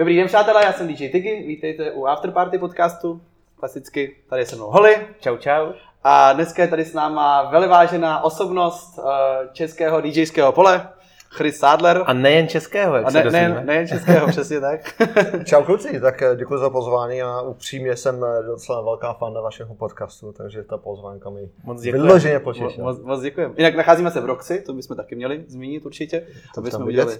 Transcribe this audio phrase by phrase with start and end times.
[0.00, 3.20] Dobrý den, přátelé, já jsem DJ Tigi, vítejte u Afterparty podcastu.
[3.56, 5.06] Klasicky, tady je se mnou Holly.
[5.20, 5.72] Čau, čau.
[6.04, 9.04] A dneska je tady s náma velivážená osobnost uh,
[9.52, 10.88] českého DJského pole,
[11.32, 12.02] Chris Sadler.
[12.06, 13.64] A nejen českého, jak A se ne, ne, dozvíme.
[13.64, 14.80] nejen českého, přesně tak.
[15.44, 19.74] Čau kluci, tak eh, děkuji za pozvání a upřímně jsem eh, docela velká fanda vašeho
[19.74, 22.00] podcastu, takže ta pozvánka mi Moc děkuji.
[22.02, 22.86] vyloženě potěšila.
[22.92, 23.54] Moc, moc děkujeme.
[23.56, 26.26] Jinak nacházíme se v Roxy, to bychom taky měli zmínit určitě.
[26.54, 27.18] To bychom tam udělali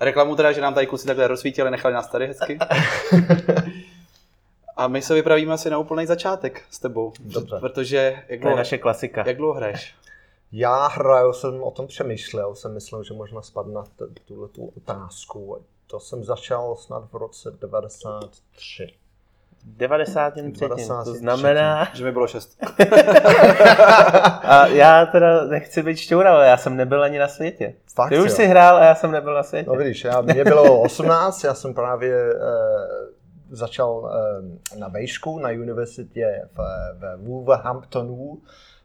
[0.00, 2.58] reklamu teda, že nám tady kluci takhle rozsvítili, nechali nás tady hezky.
[4.76, 7.12] A my se vypravíme asi na úplný začátek s tebou.
[7.20, 7.56] Dobře.
[7.60, 9.24] Protože jak To je dlouho, naše klasika.
[9.26, 9.94] jak dlouho hraješ?
[10.52, 14.72] Já hraju, jsem o tom přemýšlel, jsem myslel, že možná spadne na t- tuhle tu
[14.76, 15.64] otázku.
[15.86, 18.94] To jsem začal snad v roce 93.
[19.64, 21.18] 90 jen předtím, to 93.
[21.18, 21.88] znamená...
[21.94, 22.58] Že mi bylo šest.
[24.42, 27.74] A já teda nechci být šťoura, ale já jsem nebyl ani na světě.
[27.94, 28.36] Fakt, Ty už jo?
[28.36, 29.70] jsi hrál a já jsem nebyl na světě.
[29.70, 32.38] No vidíš, já, mě bylo 18, já jsem právě eh,
[33.50, 34.10] začal
[34.74, 36.58] eh, na vejšku na univerzitě v,
[36.98, 38.38] v Wolverhamptonu.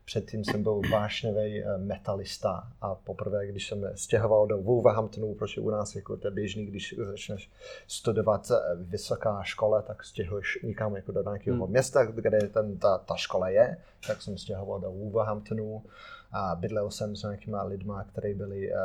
[0.05, 5.69] Předtím jsem byl vášnivý eh, metalista a poprvé, když jsem stěhoval do Wolverhamptonu, protože u
[5.69, 7.51] nás jako to je běžný, když začneš
[7.87, 11.69] studovat eh, vysoká škole, tak stěhuješ někam jako do nějakého Hmm.
[11.69, 15.83] města, kde ten, ta, ta škola je, tak jsem stěhoval do Wolverhamptonu
[16.31, 18.77] a bydlel jsem s nějakýma lidma, kteří byli eh,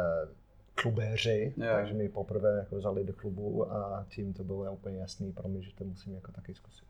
[0.74, 1.66] klubéři, Jo.
[1.74, 5.62] takže mi poprvé jako vzali do klubu a tím to bylo úplně jasný pro mě,
[5.62, 6.89] že to musím jako taky zkusit.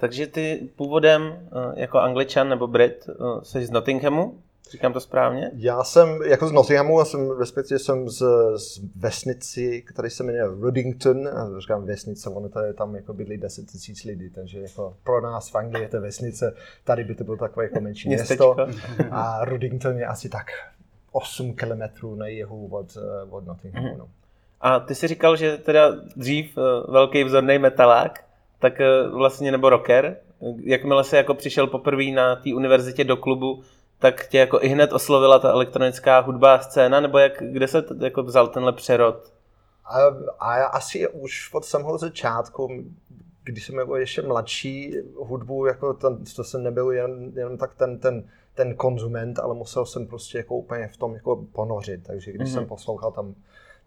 [0.00, 4.38] Takže ty původem eh, jako angličan nebo Brit eh, jsi z Nottinghamu,
[4.70, 5.50] říkám to správně?
[5.54, 8.22] Já jsem jako z Nottinghamu, a jsem respektive jsem z,
[8.56, 13.38] z vesnici, který se jmenuje Ruddington, a říkám vesnice, ono to je tam jako bydlí
[13.38, 17.24] 10 tisíc lidí, takže jako pro nás v Anglii je to vesnice, tady by to
[17.24, 19.06] bylo takové jako menší město Městečko.
[19.10, 20.46] a Ruddington je asi tak
[21.12, 23.96] 8 kilometrů na jihu od, eh, od Nottinghamu.
[23.98, 24.08] No.
[24.60, 28.29] A ty jsi říkal, že teda dřív eh, velký vzorný metalák,
[28.60, 30.16] tak eh, vlastně nebo rocker,
[30.64, 33.62] jakmile se jako přišel poprvé na té univerzitě do klubu,
[33.98, 37.94] tak tě jako i hned oslovila ta elektronická hudba scéna, nebo jak, kde se t-
[38.04, 39.32] jako vzal tenhle přerod?
[39.84, 39.98] A,
[40.40, 42.84] a já asi už od samého začátku,
[43.44, 47.98] když jsem jako ještě mladší, hudbu, jako ten, to jsem nebyl jen, jenom tak ten,
[47.98, 52.00] ten, ten konzument, ale musel jsem prostě jako úplně v tom jako ponořit.
[52.06, 52.48] Takže když Mhm.
[52.48, 52.54] mm-hmm.
[52.60, 53.34] jsem poslouchal tam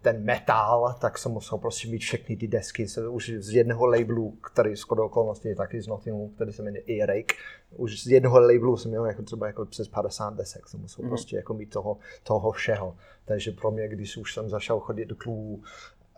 [0.04, 4.32] ten metal, tak jsem musel prostě mít všechny ty desky se, už z jednoho labelu,
[4.32, 7.36] který skoro okolností je taky z Nottinghamu, který se jmenuje Earache.
[7.76, 11.10] Už z jednoho labelu jsem měl jako třeba jako přes 50 desek, jsem musel mm-hmm.
[11.10, 12.96] prostě jako mít toho, toho všeho.
[13.26, 15.64] Takže pro mě, když už jsem začal chodit do klubů,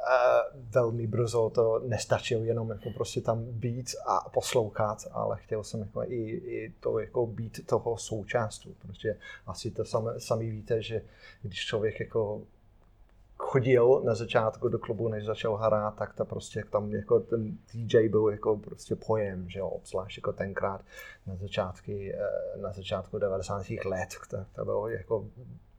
[0.05, 5.79] Uh, velmi brzo to nestačilo jenom jako prostě tam být a poslouchat, ale chtěl jsem
[5.79, 9.15] jako i, i to jako být toho součástí, protože
[9.47, 11.01] asi to sami, sami víte, že
[11.41, 12.41] když člověk jako
[13.37, 18.09] chodil na začátku do klubu, než začal hrát, tak to prostě tam jako ten DJ
[18.09, 20.81] byl jako prostě pojem, že jo, obzvlášť jako tenkrát
[21.27, 23.85] na začátky, eh, na začátku 90.
[23.85, 25.25] let, tak to bylo jako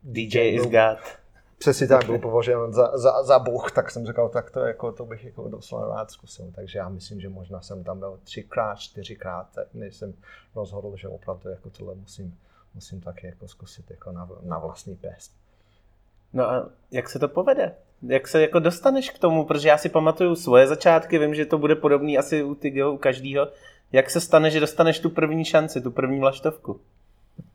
[0.03, 0.99] DJ is byl- God.
[1.59, 5.07] přesně tak byl považován za, za, za bůh, tak jsem říkal, tak to, jako, to
[5.07, 6.53] bych jako docela rád zkusil.
[6.55, 10.15] Takže já myslím, že možná jsem tam byl třikrát, čtyřikrát, tak než jsem
[10.55, 12.39] rozhodl, že opravdu jako tohle musím,
[12.75, 15.33] musím taky jako zkusit jako na, na vlastní pěst.
[16.37, 17.75] No a jak se to povede?
[18.03, 19.45] Jak se jako dostaneš k tomu?
[19.45, 22.97] Protože já si pamatuju svoje začátky, vím, že to bude podobný asi u Tygyho, u
[22.97, 23.49] každého.
[23.93, 26.81] Jak se stane, že dostaneš tu první šanci, tu první vlaštovku?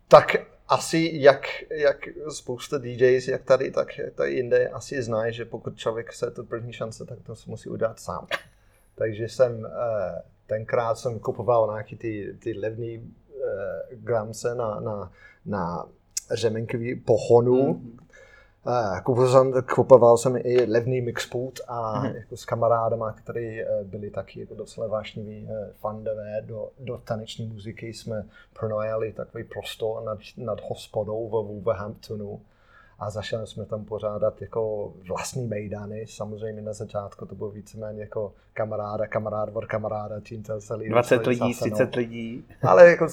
[0.07, 0.35] Tak
[0.67, 1.97] asi jak, jak
[2.29, 6.73] spousta DJs, jak tady, tak tady jinde asi znají, že pokud člověk se tu první
[6.73, 8.27] šance, tak to musí udělat sám.
[8.95, 15.11] Takže jsem eh, tenkrát jsem kupoval nějaký ty, ty levný eh, gramce na, na,
[15.45, 15.85] na
[16.31, 17.73] řemenkový pohonu.
[17.73, 17.97] Mhm.
[19.03, 22.15] Kupoval jsem, kupoval jsem i levný mixpult a Mhm.
[22.15, 27.47] jako s kamarádama, kteří eh, byli taky jako docela vášniví eh, fandové do, do taneční
[27.47, 28.25] muziky, jsme
[28.59, 32.41] pronajali takový prostor nad, nad hospodou ve Wolverhamptonu
[32.99, 36.05] a začali jsme tam pořádat jako vlastní mejdany.
[36.07, 41.23] Samozřejmě na začátku to bylo víceméně jako kamaráda, kamarád od kamaráda, tím to celý 20
[41.23, 41.75] celý lidí, zase, no.
[41.75, 42.45] 30 lidí.
[42.61, 43.07] Ale jako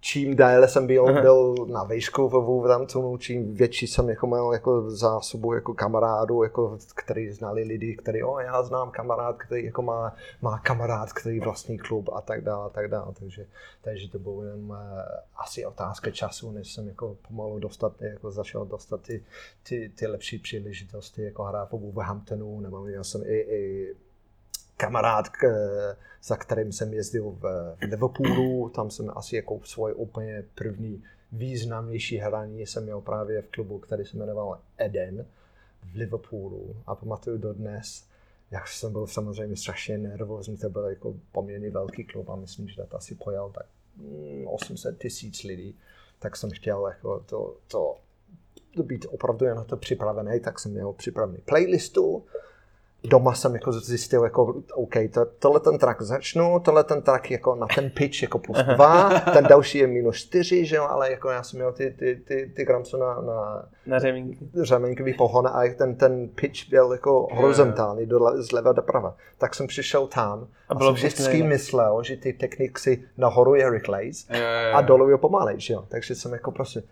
[0.00, 4.90] čím déle jsem byl, byl na výšku ve Wolverhamptonu, čím větší jsem jako měl jako
[4.90, 10.14] zásobu jako kamarádů, jako, který znali lidi, který, o, já znám kamarád, který jako má,
[10.42, 13.12] má kamarád, který vlastní klub a tak dále, a tak dále.
[13.18, 13.46] Takže,
[13.82, 14.76] takže to bylo jen uh,
[15.36, 19.22] asi otázka času, než jsem jako pomalu dostat, jako začal dostat ty,
[19.62, 23.94] ty, ty lepší příležitosti, jako hrát v Wolverhamptonu, nebo měl jsem i, i
[24.80, 25.24] kamarád,
[26.22, 32.66] za kterým jsem jezdil v, Liverpoolu, tam jsem asi jako svoje úplně první významnější hraní
[32.66, 35.26] jsem měl právě v klubu, který se jmenoval Eden
[35.92, 36.76] v Liverpoolu.
[36.86, 38.10] A pamatuju dodnes,
[38.50, 42.82] Já jsem byl samozřejmě strašně nervózní, to byl jako poměrně velký klub a myslím, že
[42.88, 43.66] to asi pojel tak
[43.96, 45.78] mm, 800 tisíc lidí,
[46.18, 47.96] tak jsem chtěl jako to, to,
[48.74, 52.24] to být opravdu na to připravený, tak jsem měl připravený playlistu,
[53.04, 57.54] doma jsem jako zjistil, jako, OK, to, tohle ten track začnu, tohle ten track jako
[57.54, 61.30] na ten pitch jako plus dva, ten další je minus čtyři, že jo, ale jako
[61.30, 64.48] já jsem měl ty, ty, ty, ty gramco na, na Na řemínky.
[64.62, 69.16] řemenkový pohon a ten, ten pitch byl jako horizontální, dole, zleva doprava.
[69.38, 73.64] Tak jsem přišel tam a, A bylo jsem vždycky myslel, že ty techniky nahoru je
[73.64, 74.76] jo, jo.
[74.76, 75.84] a dolů je pomalej, že jo.
[75.88, 76.82] Takže jsem jako prostě,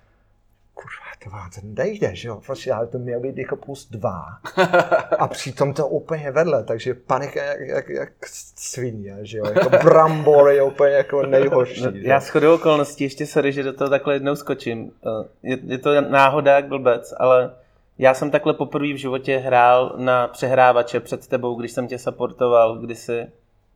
[0.78, 2.40] kurva, to vám to nejde, že jo.
[2.46, 4.24] Prostě, ale to měl být jako plus dva.
[5.18, 8.12] A přitom to úplně vedle, takže panika jak, jak, jak
[8.56, 9.44] svině, že jo.
[9.46, 11.82] Jako brambor je úplně jako nejhorší.
[11.82, 14.92] No, já shodou okolností, ještě sorry, že do toho takhle jednou skočím.
[15.06, 17.50] Eh, Je, je to náhoda jak blbec, ale
[17.98, 22.76] já jsem takhle poprvé v životě hrál na přehrávače před tebou, když jsem tě supportoval
[22.78, 23.26] kdysi,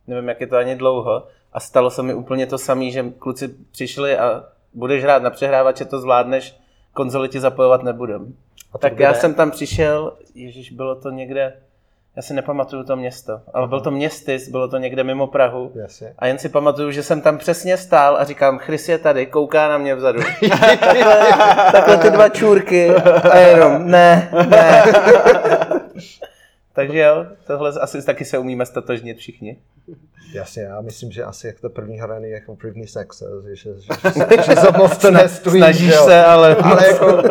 [0.07, 3.49] nevím, jak je to ani dlouho, a stalo se mi úplně to samé, že kluci
[3.73, 4.45] přišli a
[4.75, 6.62] budeš hrát na přehrávače, to zvládneš,
[6.95, 8.35] konzoli ti zapojovat nebudem.
[8.73, 9.15] A Tak já ne?
[9.19, 11.53] jsem tam přišel, ježiš, bylo to někde,
[12.17, 15.73] já si nepamatuju to město, ale byl to městys, bylo to někde mimo Prahu.
[15.75, 16.15] Jasně.
[16.19, 19.69] A jen si pamatuju, že jsem tam přesně stál a říkám, Chris je tady, kouká
[19.69, 20.21] na mě vzadu.
[21.73, 22.91] Takhle ty dva čůrky
[23.31, 24.83] a jenom ne, ne.
[26.73, 29.63] Takže jo, tohle asi taky se umíme statožnit všichni.
[30.35, 34.43] Jasně, já myslím, že asi jak to první hraní jako první sex, že, že, že,
[34.43, 35.61] že za moc to nestojí.
[35.61, 36.05] Snažíš jo.
[36.05, 36.57] se, ale...
[36.57, 37.23] Ale jako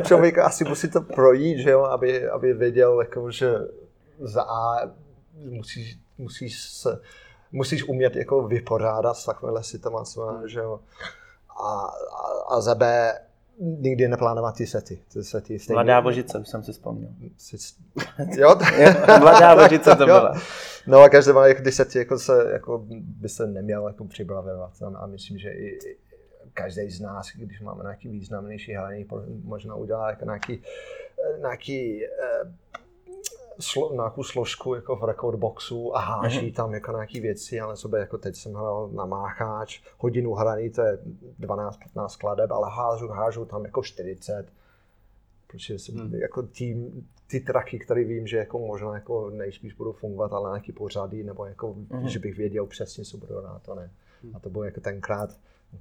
[0.00, 3.54] člověk asi musí to projít, že jo, aby, aby věděl, jako, že
[4.20, 4.90] za A
[5.34, 7.00] musíš, musíš, se,
[7.52, 10.80] musíš umět jako vypořádat s takovéhle situacemi, že jo.
[11.60, 13.12] A, a, a za B
[13.58, 14.98] nikdy neplánovat ty sety.
[15.12, 17.10] Ty sety stejně, Mladá vožice, už jsem si vzpomněl.
[18.36, 18.54] jo,
[19.20, 20.34] Mladá vožice to byla.
[20.86, 24.72] No a každý má jako ty sety, jako se, jako by se neměl jako připravovat.
[24.96, 25.78] A myslím, že i,
[26.54, 29.06] každý z nás, když máme nějaký významnější hraní,
[29.44, 30.62] možná udělá jako nějaký,
[31.40, 32.08] nějaký eh,
[33.60, 38.18] slo, nějakou složku jako v recordboxu a háží tam jako nějaký věci, ale sobě jako
[38.18, 40.98] teď jsem hrál na mácháč, hodinu hraní, to je
[41.40, 44.46] 12-15 skladeb, ale hážu, hážu tam jako 40.
[45.46, 46.14] Protože jsem Hmm.
[46.14, 50.72] jako tým, ty traky, které vím, že jako možná jako nejspíš budou fungovat, ale nějaký
[50.72, 52.08] pořady, nebo jako, Mhm.
[52.08, 53.90] že bych věděl přesně, co budu hrát, to ne.
[54.22, 54.36] Hmm.
[54.36, 55.30] A to bylo jako tenkrát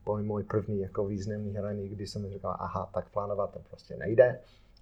[0.05, 4.39] můj, můj první jako významný hraní, kdy jsem říkal, aha, tak plánovat to prostě nejde,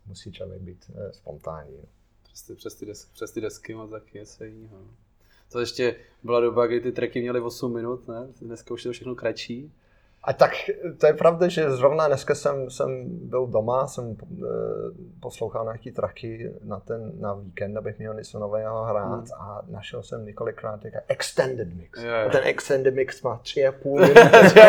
[0.08, 1.78] musí člověk být eh, spontánní.
[1.78, 1.84] no.
[2.34, 4.78] Přes ty, přes ty, desky, přes ty desky moc taky něco jiného.
[4.78, 4.96] no.
[5.52, 8.34] To ještě byla doba, kdy ty tracky měly 8 minut, ne?
[8.42, 9.72] Dneska už je to všechno kratší.
[10.24, 10.52] A tak
[11.00, 14.46] to je pravda, že zrovna dneska jsem, jsem byl doma, jsem eh,
[15.20, 19.24] poslouchal nějaký traky na ten na víkend, abych měl něco nového hrát Hmm.
[19.38, 22.04] a našel jsem několikrát jako extended mix.
[22.04, 22.12] Jo.
[22.28, 24.60] A ten extended mix má tři a půl minuty.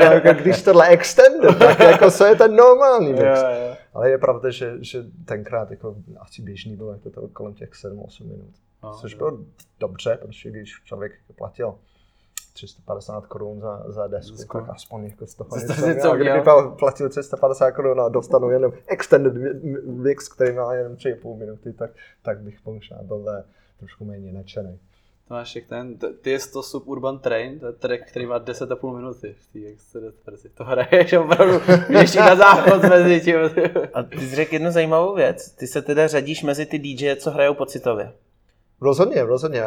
[0.00, 3.24] jako, když tohle extended, tak jako co je ten normální mix?
[3.42, 3.76] Jo, jo.
[3.94, 8.24] Ale je pravda, že, že tenkrát jako asi běžný bylo jako to kolem těch 7-8
[8.28, 8.50] minut.
[8.82, 9.38] No, Což bylo
[9.80, 11.74] dobře, protože když člověk platil
[12.58, 14.58] 350 korun za, za desku, Desku.
[14.58, 16.00] tak aspoň jako z toho něco si měl.
[16.02, 16.40] co A Kdyby
[16.78, 21.90] platil 350 korun a dostanu jenom extended mi- mix, který má jenom 3,5 minuty, tak,
[22.22, 23.44] tak bych možná byl eh,
[23.78, 24.78] trošku méně nadšený.
[25.28, 28.96] To máš jak ten, ty je to Suburban Train, to je track, který má 10,5
[28.96, 30.48] minuty v té extended verzi.
[30.48, 31.60] To hraješ opravdu
[31.98, 33.36] ještě na záchod mezi tím.
[33.94, 35.50] A ty jsi řekl jednu zajímavou věc.
[35.50, 38.12] Ty se teda řadíš mezi ty DJ, co hrajou pocitově.
[38.80, 39.62] Rozhodně, rozhodně.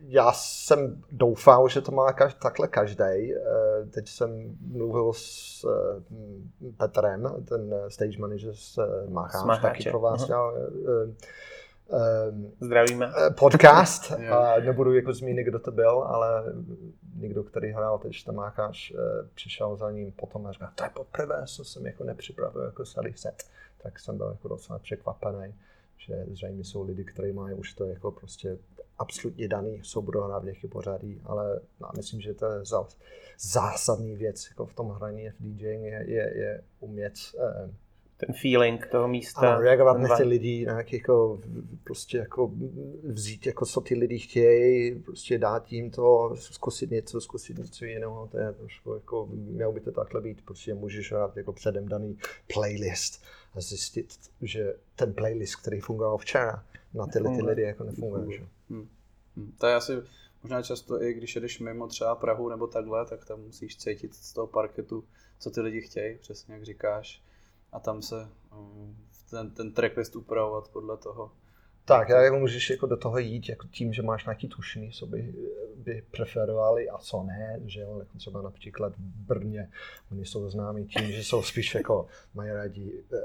[0.00, 3.34] Eh, Já jsem doufal, že to má kaž, takhle každý.
[3.90, 10.00] Teď jsem mluvil s eh, Petrem, ten eh, stage manager z eh, Macháč, taky pro
[10.00, 10.26] vás aha.
[10.26, 11.12] dělal eh,
[11.92, 11.96] eh,
[12.60, 13.12] Zdravíme.
[13.26, 14.12] eh, podcast.
[14.64, 16.44] Nebudu jako zmínit, kdo to byl, ale
[17.14, 18.96] někdo, který hrál teď ten Macháč, eh,
[19.34, 23.12] přišel za ním potom a říkal, to je poprvé, co jsem jako nepřipravil jako celý
[23.16, 23.44] set.
[23.82, 25.54] Tak jsem byl jako docela překvapený
[26.06, 28.58] že zřejmě jsou lidi, kteří mají už to jako prostě
[29.00, 32.60] absolutně daný, jsou budou hrát v nějaký pořadí, ale já myslím, že to je
[33.38, 37.70] zásadní věc jako v tom hraní v DJing je, je, je umět eh,
[38.16, 39.40] Ten feeling toho místa.
[39.40, 41.40] ano, reagovat na ty lidi, nějak jako
[41.84, 42.50] prostě jako
[43.04, 48.28] vzít jako co ty lidi chtějí, prostě dát jim to, zkusit něco, zkusit něco jiného,
[48.32, 52.18] to je trošku jako, mělo by to takhle být, prostě můžeš hrát jako předem daný
[52.54, 53.22] playlist
[53.54, 56.64] a zjistit, že ten playlist, který fungoval včera,
[56.94, 58.36] na tyhle ty lidi jako nefunguje.
[58.38, 58.46] Že?
[58.70, 58.88] Hm.
[59.58, 59.92] To je asi
[60.42, 64.32] možná často i když jedeš mimo třeba Prahu nebo takhle, tak tam musíš cítit z
[64.32, 65.04] toho parketu,
[65.38, 67.22] co ty lidi chtějí, přesně jak říkáš.
[67.72, 68.96] A tam se um,
[69.30, 71.32] ten, ten tracklist upravovat podle toho.
[71.84, 75.06] Tak, já jako můžeš jako do toho jít jako tím, že máš nějaký tušení, co
[75.06, 75.34] by,
[75.76, 79.70] by preferovali a co ne, že jo, jako třeba například v Brně,
[80.12, 83.18] oni jsou známí tím, že jsou spíš jako, mají rádi eh,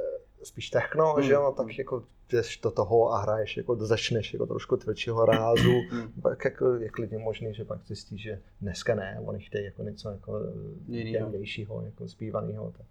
[0.44, 1.24] spíš techno, Hmm.
[1.24, 5.72] že jo, tak jako jdeš do toho a hraješ, jako začneš jako trošku tvrdšího rázu,
[5.91, 6.12] Hmm.
[6.22, 10.10] pak jako je klidně možný, že pak zjistíš, že dneska ne, oni chtějí jako něco
[10.10, 10.39] jako
[10.88, 11.25] Jinýho.
[11.25, 12.74] jemnějšího, jako zpívanýho.
[12.77, 12.86] Tak.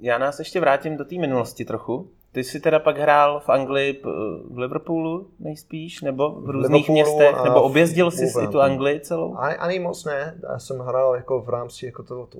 [0.00, 2.10] Já nás ještě vrátím do té minulosti trochu.
[2.32, 4.02] Ty jsi teda pak hrál v Anglii,
[4.50, 8.60] v Liverpoolu nejspíš, nebo v různých Liverpoolu městech, nebo v objezdil jsi si tu.
[8.60, 9.36] Anglii celou?
[9.36, 12.38] Ani, ani moc ne, já jsem hrál jako v rámci jako to, to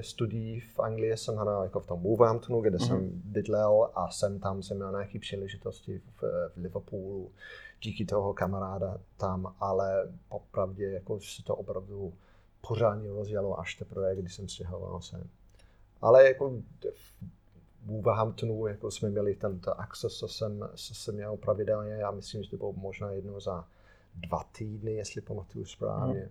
[0.00, 2.86] studií v Anglii, jsem hrál jako v tom Wolverhamptonu, kde mm-hmm.
[2.86, 6.22] jsem bydlel a jsem tam, jsem měl nějaké příležitosti v,
[6.54, 7.30] v Liverpoolu,
[7.82, 12.12] díky toho kamaráda tam, ale popravdě jako se to opravdu
[12.68, 15.28] pořádně rozjelo až teprve, když jsem stěhoval sem.
[16.02, 16.50] Ale jako
[16.94, 17.20] v
[17.86, 22.50] Wolverhamptonu jako jsme měli tento access, co jsem, co jsem měl pravidelně, já myslím, že
[22.50, 23.68] to bylo možná jednou za
[24.14, 26.20] dva týdny, jestli pamatuju správně.
[26.20, 26.28] Mm.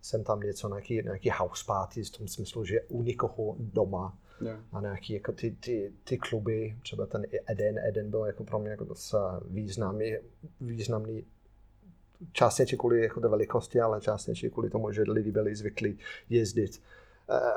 [0.00, 4.56] Jsem tam něco, nějaký, nějaký house party, v tom smyslu, že u někoho doma Jo.
[4.72, 8.70] a nějaký jako ty, ty, ty kluby, třeba ten Eden, Eden byl jako pro mě
[8.70, 10.16] jako docela významný,
[10.60, 11.24] významný
[12.32, 15.98] částečně kvůli jako té velikosti, ale částečně kvůli tomu, že lidi byli zvyklí
[16.30, 16.82] jezdit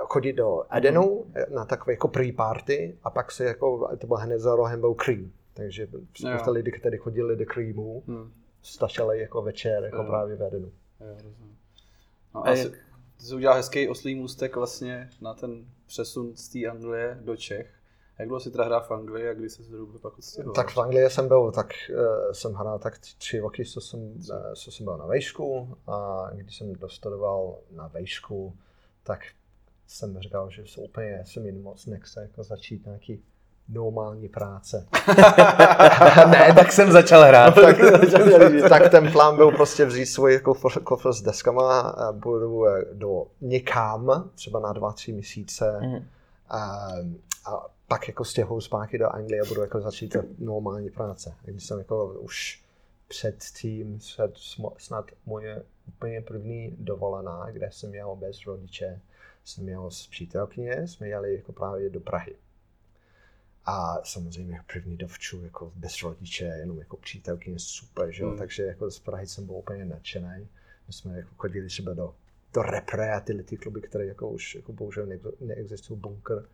[0.06, 4.40] chodit do Edenu eh, na takové jako pre-party a pak se jako, to byl hned
[4.40, 5.32] za rohem byl Cream.
[5.54, 6.52] Takže spousta Jo.
[6.52, 8.32] lidí, kteří chodili do Creamu, Hmm.
[8.62, 10.04] stačili jako večer jako Jo.
[10.04, 10.72] právě v Edenu.
[11.00, 11.58] Jo, rozumím.
[12.36, 12.72] No, A jak-
[13.18, 17.70] ty jsi udělal hezký oslý můstek vlastně na ten přesun z té Anglie do Čech.
[18.20, 20.54] Jak dlouho si teda hrál v Anglii a kdy se zhruba pak odstěhoval?
[20.56, 24.00] Tak v Anglii jsem byl, tak uh, jsem hrál tak tři- tři roky, co jsem,
[24.00, 28.54] uh, co jsem byl na vejšku a když jsem dostudoval na vejšku,
[29.04, 29.20] tak
[29.92, 33.24] jsem říkal, že jsou úplně, jsem jen moc nechce jako začít nějaký
[33.70, 34.88] normální práce.
[36.30, 37.56] ne, tak jsem začal hrát.
[37.62, 37.76] tak,
[38.70, 43.28] tak ten plán byl prostě vzít svůj kofr, kofr s deskama a budu eh, do
[43.42, 46.08] někam, třeba na dva, tři měsíce Mhm.
[46.50, 46.88] a,
[47.46, 51.34] a pak jako stěhuju zpátky do Anglie a budu jako začít normální práce.
[51.46, 52.64] Když jsem jako už
[53.08, 54.32] před tím, před
[54.78, 59.00] snad moje úplně první dovolená, kde jsem jel bez rodiče,
[59.46, 62.36] jsem jel s přítelkyně, jsme jeli jako právě do Prahy.
[63.66, 68.30] A samozřejmě první dovču, jako bez rodiče, jenom jako přítelkyně, super, že jo?
[68.30, 68.38] Hmm.
[68.38, 70.48] Takže jako z Prahy jsem byl úplně nadšený.
[70.88, 72.16] My jsme jako chodili třeba do,
[72.54, 76.46] do repre a tyhle ty kluby, které jako už jako bohužel neexi- neexistují bunker.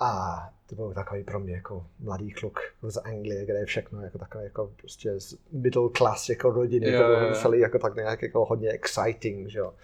[0.00, 4.18] A to byl takový pro mě jako mladý kluk z Anglie, kde je všechno jako
[4.18, 8.22] takové jako prostě z middle class jako rodiny, Jo, to bylo celý jako tak nějak
[8.22, 9.74] jako hodně exciting, že jo.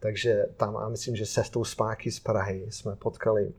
[0.00, 3.52] Takže tam a myslím, že cestou zpátky z Prahy jsme potkali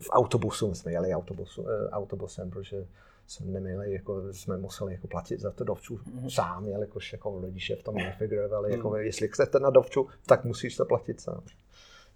[0.00, 2.86] v autobusu, my jsme jeli autobusu, eh, autobusem, protože
[3.26, 7.82] jsme neměli, jako, jsme museli jako platit za to dovču sám, jelikož jako rodiče v
[7.82, 11.42] tom nefigurovali, jako jestli chcete na dovču, tak musíš to platit sám.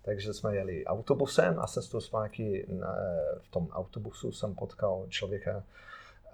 [0.02, 2.96] Takže jsme jeli autobusem a cestou zpátky na,
[3.42, 5.64] v tom autobusu jsem potkal člověka,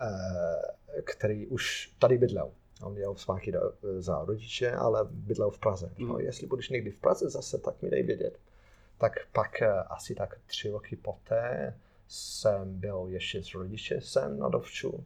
[0.00, 2.50] eh, který už tady bydlel.
[2.82, 3.60] On zpátky do,
[3.98, 5.92] za rodiče, ale bydlel v Praze.
[5.98, 6.20] Mm.
[6.20, 8.38] jestli budeš někdy v Praze zase, tak mi dej vědět.
[8.98, 11.76] Tak pak eh, asi tak tři roky poté
[12.08, 15.04] jsem byl ještě s rodiče sem na Dovču.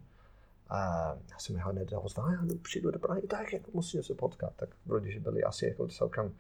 [0.69, 4.15] A já jsem ho hned ozval, já jdu, přijdu do Prahy, tak jako musíme se
[4.15, 4.53] potkat.
[4.57, 6.35] Tak rodiče byli asi jako celkem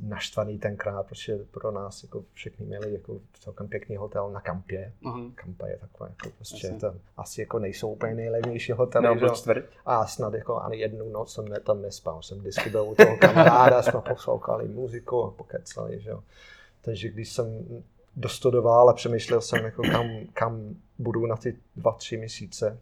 [0.00, 4.92] naštvaný tenkrát, protože pro nás jako všichni měli jako celkem pěkný hotel na kampě.
[5.00, 5.32] Mhm.
[5.32, 6.80] Kampa je takové, jako prostě Jasně.
[6.80, 9.06] to asi jako nejsou úplně nejlevnější hotely.
[9.06, 9.62] No, že.
[9.86, 12.22] A snad jako ani jednu noc jsem ne, tam nespal.
[12.22, 16.22] Jsem vždycky byl u toho kamaráda, jsme poslouchali muziku a pokecali, že jo.
[16.80, 17.46] Takže když jsem
[18.16, 22.78] dostudoval a přemýšlel jsem, jako kam, kam budu na ty dva, tři měsíce,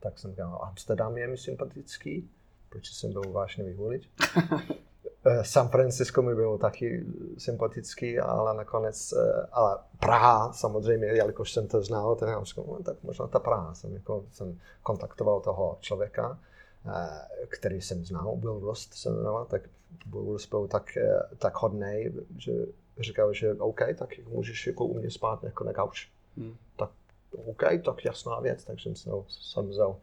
[0.00, 2.30] tak jsem říkal, Amsterdam je mi sympatický,
[2.68, 4.08] protože jsem byl vážný volič.
[5.26, 7.06] Eh, San Francisco mi bylo taky
[7.38, 12.82] sympatický, ale nakonec, eh, ale Praha samozřejmě, jelikož jsem to znal, tak jsem říkal, no,
[12.82, 13.74] tak možná ta Praha.
[13.74, 16.38] Jsem, jako, jsem kontaktoval toho člověka,
[16.86, 19.62] eh, který jsem znal, Will Rust se jmenoval, tak
[20.06, 20.98] Will Rust byl tak,
[21.38, 22.52] tak hodnej, že
[23.00, 26.08] říkal, že OK, tak můžeš jako u mě spát jako na gauč.
[26.36, 26.56] Hmm.
[26.76, 26.90] Tak
[27.46, 29.96] OK, tak jasná věc, takže jsem, jsem vzal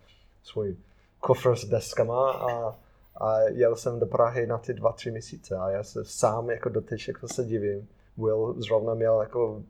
[0.44, 0.78] svůj
[1.20, 2.76] kofr s deskama a,
[3.22, 6.70] a jel jsem do Prahy na ty dva, tři měsíce a já se sám jako
[6.70, 7.88] doteď jako se divím.
[8.18, 9.62] Will zrovna měl jako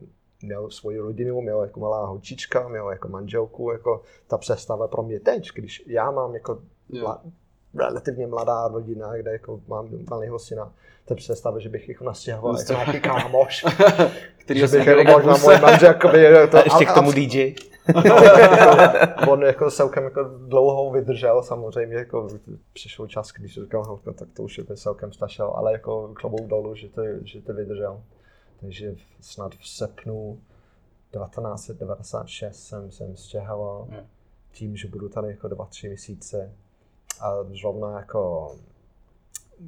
[0.42, 5.20] měl svoji rodinu, měl jako malá holčička, měl jako manželku, jako ta přestava pro mě
[5.20, 7.00] teď, když já mám jako Jo.
[7.00, 7.22] mla,
[7.74, 10.72] relativně mladá rodina, kde jako mám malého syna,
[11.04, 13.64] ta představa, že bych jako nastěhoval jako nějaký kámoš,
[14.36, 17.54] Který že bych jako možná můj manžel, jakoby, to, A ještě k tomu DJ.
[19.28, 22.28] on jako celkem jako dlouho vydržel, samozřejmě jako
[22.72, 26.74] přišel čas, když říkal, no, tak to už je celkem stačil, ale jako klobouk dolů,
[26.74, 28.02] že to, že to vydržel.
[28.60, 30.40] Takže snad v srpnu
[31.12, 34.06] 1996 jsem, jsem stěhoval hmm.
[34.52, 36.52] tím, že budu tady jako dva, tři měsíce
[37.20, 38.52] a zrovna jako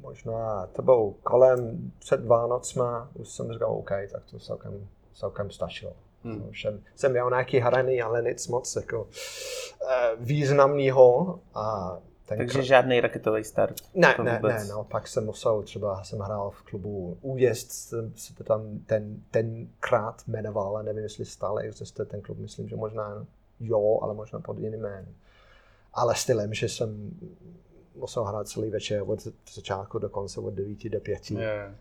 [0.01, 5.93] možná to bylo kolem před Vánocma, už jsem říkal, OK, tak to celkem, celkem stačilo.
[6.25, 6.51] Hmm.
[6.53, 9.09] Jsem, jsem měl nějaký hraný, ale nic moc jako uh,
[10.25, 11.39] významného.
[11.53, 12.65] A ten Takže kr...
[12.65, 13.75] žádný raketový start?
[13.93, 17.71] Ne, ne, ne, no, pak jsem musel, třeba jsem hrál v klubu Újezd,
[18.15, 22.75] se to tam ten, tenkrát jmenoval, ale nevím, jestli stále existuje ten klub, myslím, že
[22.75, 23.25] možná
[23.59, 25.15] jo, ale možná pod jiným jménem.
[25.93, 27.19] Ale stylem, že jsem
[27.95, 31.31] musel hrát celý večer od začátku do konce, od 9 do 5.
[31.31, 31.75] Yeah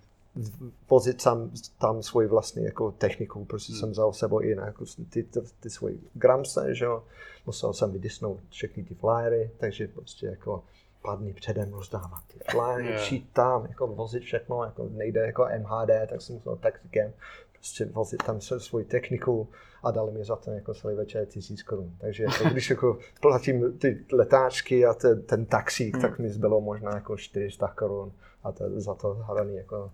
[0.91, 1.50] vozit tam,
[1.81, 3.81] tam svoji vlastní jako techniku, prostě hmm.
[3.81, 7.03] jsem vzal sebou i jako ty, ty, ty svoje gramse, že jo,
[7.47, 10.64] musel jsem vydisnout všechny ty flyery, takže prostě jako
[11.03, 13.03] pár dní předem rozdávat ty flyery, yeah.
[13.03, 17.12] šít tam, jako vozit všechno, jako nejde jako MHD, tak jsem musel taktikem
[17.53, 19.49] prostě vozit tam svoji techniku
[19.83, 21.97] a dali mi za to jako celý večer tisíc korun.
[22.00, 26.03] Takže jako, když jako platím ty letáčky a ten, ten taxík, hmm.
[26.03, 28.12] tak mi zbylo možná jako 400 korun
[28.45, 29.93] a to, za to hraný jako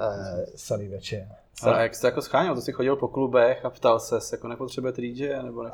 [0.00, 1.28] uh, celý večer.
[1.62, 2.54] Ale jak jsi to jako scháněl?
[2.54, 5.28] To jsi chodil po klubech a ptal se, jako nepotřebujete DJ?
[5.42, 5.68] Nebo uh,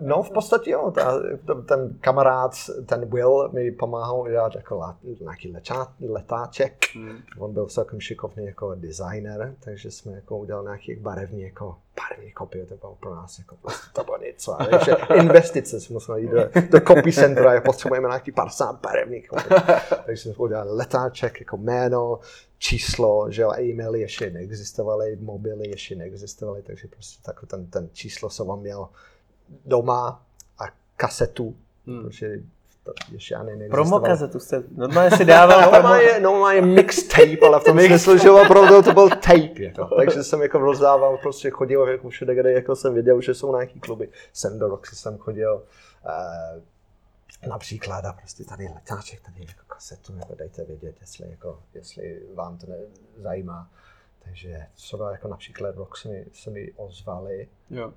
[0.00, 1.22] no v podstatě jo, ta,
[1.68, 2.52] ten kamarád,
[2.86, 6.84] ten Will mi pomáhal udělat jako nějaký lečá, letáček.
[6.94, 7.18] Hmm.
[7.38, 12.66] On byl celkem šikovný jako designer, takže jsme jako udělali nějaký barevný jako barevný kopie,
[12.66, 14.56] to bylo pro nás jako prostě to bylo něco.
[14.70, 16.40] Takže investice jsme museli jít do,
[16.70, 19.60] do copy centra, potřebujeme nějaký 50 barevných kopie.
[20.06, 22.18] Takže jsme udělali letáček jako jméno,
[22.58, 28.30] číslo, že jo, e-maily ještě neexistovaly, mobily ještě neexistovaly, takže prostě tak ten, ten číslo
[28.30, 28.88] jsem vám měl
[29.64, 30.26] doma
[30.58, 30.64] a
[30.96, 31.56] kasetu,
[31.86, 32.02] hmm.
[32.02, 32.42] protože
[32.86, 33.88] to ještě ani neexistovalo.
[33.88, 38.82] Promo kazetu jste normálně si dával normálně, normálně mixtape, ale v tom smyslu, že opravdu
[38.82, 39.88] to byl tape, jako.
[39.96, 43.80] takže jsem jako rozdával, prostě chodil jako všude, kde jako jsem věděl, že jsou nějaký
[43.80, 45.62] kluby, jsem do Roxy jsem chodil,
[46.04, 46.62] uh,
[47.48, 52.58] například a prostě tady letáček, tady jako kasetu, jako dejte vědět, jestli, jako, jestli vám
[52.58, 52.66] to
[53.16, 53.70] zajímá.
[54.26, 57.48] Takže třeba jako například rok se mi, se mi ozvali.
[57.70, 57.92] Jo.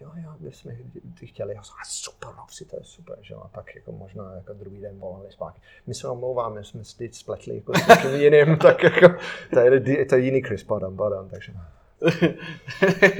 [0.00, 0.76] Jo, jo, my jsme
[1.20, 4.34] ty chtěli, já jsem, super, Roxy, to je super, že jo, a pak jako možná
[4.34, 5.60] jako druhý den volali zpátky.
[5.86, 9.14] My se omlouváme, jsme si teď spletli jako s někým jiným, tak jako,
[9.50, 11.52] to je, to je jiný Chris, pardon, pardon, takže.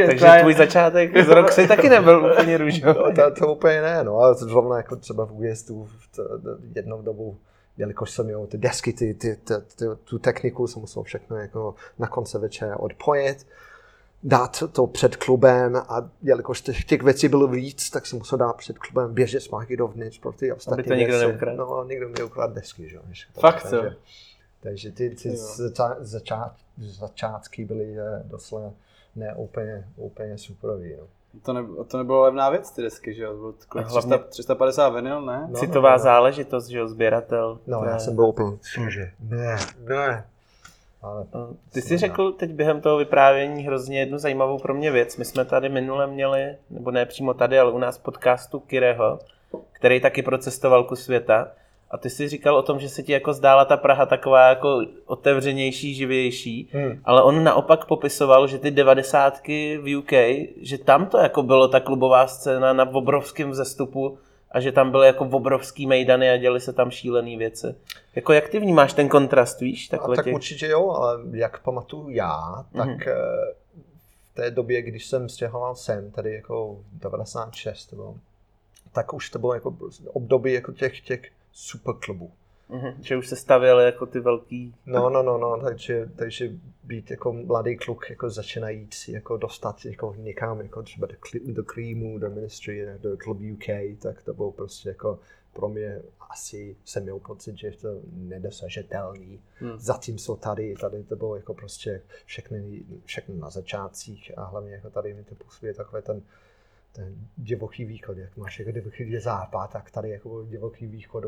[0.07, 2.83] Takže tvůj začátek z Roxy taky nebyl úplně růžový.
[2.87, 5.89] No, to, to, úplně ne, no, ale zrovna jako třeba v újezdu
[6.75, 7.39] jednou dobu
[7.79, 11.75] jelikož jsem měl ty desky, ty, ty, ty, ty, tu techniku, jsem musel všechno jako
[11.99, 13.47] na konce večera odpojit,
[14.23, 18.57] dát to před klubem a jelikož těch, těch věcí bylo víc, tak jsem musel dát
[18.57, 21.57] před klubem běžet zpátky dovnitř pro ty ostatní Aby to nikdo neukradl.
[21.57, 22.99] No, nikdo mi ukradl desky, že?
[23.41, 23.81] Fakt co?
[23.81, 23.97] Takže,
[24.61, 28.73] takže ty, ty začát, začát, začátky byly doslova
[29.17, 30.97] ne úplně, úplně superový.
[30.97, 31.07] No.
[31.43, 33.35] To, ne, to nebylo levná věc, ty desky, že jo?
[33.35, 34.19] Bylo hlavně...
[34.19, 35.47] 300, 350 vinyl, ne?
[35.51, 36.03] No, Citová no, no.
[36.03, 37.59] záležitost, že jo, sběratel.
[37.67, 38.57] No, já jsem byl úplně,
[38.89, 39.57] že ne,
[39.89, 40.25] ne.
[41.03, 41.27] Ale
[41.73, 45.17] Ty jsi řekl teď během toho vyprávění hrozně jednu zajímavou pro mě věc.
[45.17, 49.19] My jsme tady minule měli, nebo ne přímo tady, ale u nás podcastu Kireho,
[49.73, 51.49] který taky procestoval ku světa.
[51.91, 54.81] A ty jsi říkal o tom, že se ti jako zdála ta Praha taková jako
[55.07, 57.01] otevřenější, živější, hmm.
[57.05, 60.13] ale on naopak popisoval, že ty devadesátky v UK,
[60.61, 64.19] že tam to jako bylo ta klubová scéna na obrovském vzestupu
[64.51, 67.75] a že tam byly jako obrovský mejdany a děly se tam šílené věci.
[68.15, 69.93] Jako jak ty vnímáš ten kontrast, víš?
[69.93, 70.35] A tak těch...
[70.35, 73.15] určitě jo, ale jak pamatuju já, tak mm-hmm.
[74.31, 78.15] v té době, když jsem stěhoval sem, tady jako 96, bylo,
[78.93, 79.77] tak už to bylo jako
[80.13, 81.21] období jako těch, těch
[81.57, 82.33] superklubu.
[82.71, 82.95] Mm-hmm.
[83.01, 84.75] Že už se stavěly jako ty velký...
[84.87, 86.51] No, no, no, no, takže, takže
[86.85, 91.15] být jako mladý kluk jako začínající, jako dostat jako někam, jako třeba do,
[91.53, 93.67] do Creamu, do Ministry, do Club UK,
[94.03, 95.19] tak to bylo prostě jako
[95.53, 99.41] pro mě asi jsem měl pocit, že je to nedosažitelný.
[99.59, 99.79] Hmm.
[99.79, 105.15] Zatímco tady, tady to bylo jako prostě všechny, všechny na začátcích a hlavně jako tady
[105.15, 106.23] mi to působí takové ten
[106.97, 111.25] ten divoký východ, jak máš jako divoký západ, tak tady jako divoký východ,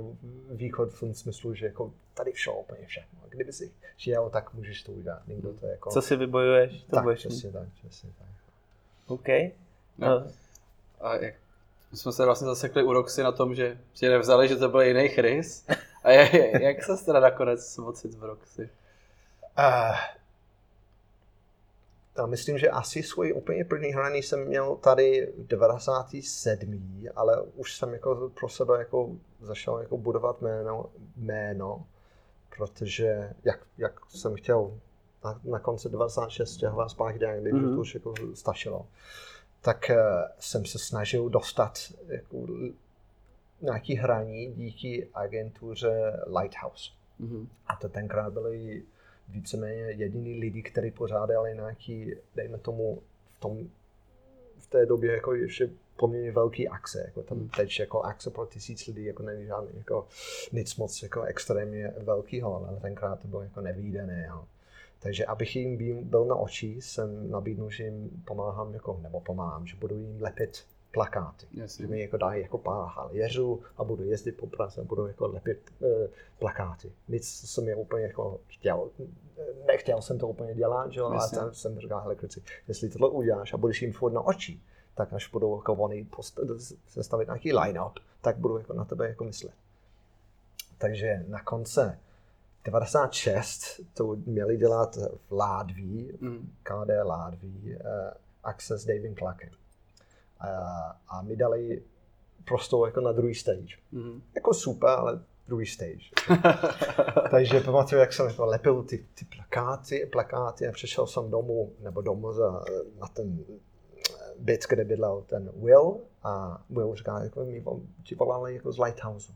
[0.51, 3.19] východ v tom smyslu, že jako tady vše úplně všechno.
[3.29, 5.23] Kdyby si žil, tak můžeš to udělat.
[5.27, 5.91] Někdo to jako...
[5.91, 8.29] Co si vybojuješ, to tak, budeš přesně tak, přesně tak.
[9.07, 9.29] OK.
[9.99, 10.09] No.
[10.09, 10.27] no.
[11.01, 11.35] A jak,
[11.91, 14.81] my jsme se vlastně zasekli u Roxy na tom, že si nevzali, že to byl
[14.81, 15.67] jiný Chris.
[16.03, 18.71] A jak, jak se teda nakonec mocit v Roxy?
[19.59, 19.97] Uh,
[22.19, 27.09] a myslím, že asi svoji úplně první hraní jsem měl tady v 97.
[27.17, 31.87] ale už jsem jako pro sebe jako začal jako budovat jméno, jméno
[32.59, 34.81] protože jak, jak jsem chtěl
[35.25, 37.75] na, na konci 96 stěhovat zpátky do Anglie, mm-hmm.
[37.75, 38.87] to už jako stačilo,
[39.61, 39.97] tak uh,
[40.39, 41.79] jsem se snažil dostat
[42.09, 42.47] jako,
[43.61, 46.91] nějaký hraní díky agentuře Lighthouse.
[47.21, 47.47] Mm-hmm.
[47.67, 48.83] A to tenkrát byly
[49.29, 53.03] víceméně jediný lidi, kteří pořádali nějaký, dejme tomu,
[53.37, 53.69] v, tom,
[54.59, 57.49] v té době jako ještě poměrně velký akce, jako tam hmm.
[57.49, 60.07] teď jako akce pro tisíc lidí, jako není žádný, jako
[60.53, 64.45] nic moc jako extrémně velkýho, ale tenkrát to bylo jako nevýdané, jo.
[65.01, 69.77] Takže abych jim byl na oči, jsem nabídnul, že jim pomáhám, jako, nebo pomáhám, že
[69.77, 71.47] budu jim lepit plakáty.
[71.53, 71.83] Jasně.
[71.83, 75.27] Že mi jako dají jako pár halěřů a budu jezdit po Praze a budu jako
[75.27, 76.93] lepit e, plakáty.
[77.09, 78.91] Nic jsem je úplně jako chtěl,
[79.67, 81.01] nechtěl jsem to úplně dělat, že?
[81.01, 84.61] ale tam jsem říkal, hele kluci, jestli tohle uděláš a budeš jim furt na oči,
[84.95, 86.07] tak až budou jako oni
[86.87, 89.55] sestavit nějaký line-up, tak budu jako na tebe jako myslet.
[90.79, 91.99] Takže na konce
[92.65, 94.97] 96 to měli dělat
[95.29, 96.53] v Ládví, mm.
[96.63, 97.81] KD Ládví, uh,
[98.45, 99.51] akce s Davem Clarkem.
[101.09, 101.83] A my dali
[102.45, 103.77] prostou jako na druhý stage.
[103.93, 104.23] Mm.
[104.35, 106.11] Jako super, ale druhý stage.
[107.31, 112.01] Takže pamatuju, jak jsem jako lepil ty, ty plakáty, plakáty a přišel jsem domů, nebo
[112.01, 112.65] domů za,
[113.01, 113.45] na ten
[114.39, 117.65] byt, kde bydlel ten Will a Will říká, jako mi
[118.03, 119.33] ti volali jako z Lighthouse.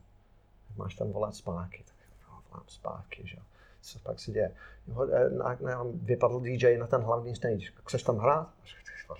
[0.77, 1.85] Máš tam volat zpátky.
[1.87, 3.37] Tak jako, volám zpátky, že
[3.81, 4.55] Co pak se děje?
[4.89, 5.07] Jo,
[5.39, 7.67] na, na, vypadl DJ na ten hlavní stage.
[7.87, 8.51] Chceš tam hrát?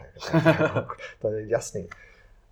[1.21, 1.89] to je jasný.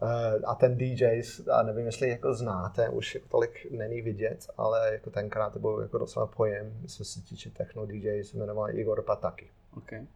[0.03, 1.23] Uh, a ten DJ,
[1.53, 5.79] a nevím, jestli jako znáte, už jako tolik není vidět, ale jako tenkrát to byl
[5.83, 9.51] jako docela pojem, co se týče techno DJ, se jmenoval Igor Pataky.
[9.77, 10.07] Okay.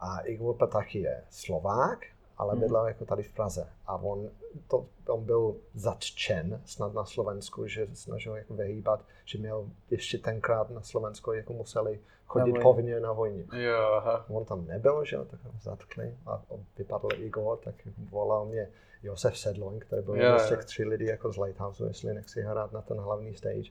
[0.00, 1.98] A Igor Pataky je Slovák,
[2.38, 2.60] ale hmm.
[2.60, 3.66] bydlel jako tady v Praze.
[3.86, 4.30] A on,
[4.68, 10.18] to, on byl zatčen snad na Slovensku, že se snažil jako vyhýbat, že měl ještě
[10.18, 13.44] tenkrát na Slovensku jako museli chodit na povinně na vojně.
[13.52, 14.26] Jo, aha.
[14.28, 16.42] On tam nebyl, že jo, tak ho zatkli a
[16.78, 17.74] vypadl Igor, tak
[18.10, 18.68] volal mě
[19.02, 22.72] Josef Sedloň, který byl jeden z těch tři lidí jako z Lighthouse, jestli nechci hrát
[22.72, 23.70] na ten hlavní stage.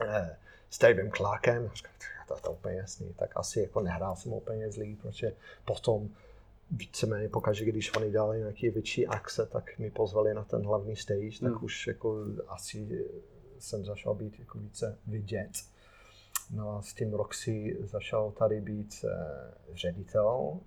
[0.00, 0.36] Eh,
[0.70, 1.92] s Davem Clarkem, říkám,
[2.28, 5.32] to, to je úplně jasný, tak asi jako nehrál jsem úplně zlý, protože
[5.64, 6.08] potom
[6.70, 11.40] víceméně pokaždé, když oni dělali nějaké větší akce, tak mi pozvali na ten hlavní stage,
[11.40, 11.64] tak mm.
[11.64, 13.06] už jako asi
[13.58, 15.50] jsem začal být jako více vidět.
[16.50, 19.10] No a s tím Roxy začal tady být uh,
[19.74, 20.60] ředitel, uh,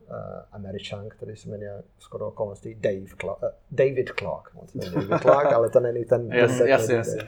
[0.52, 4.56] američan, který se jmenuje skoro okolností Dave Clark, uh, David Clark.
[4.76, 6.32] David Clark, ale to není ten...
[6.32, 7.28] Jasně, jasně, jasně.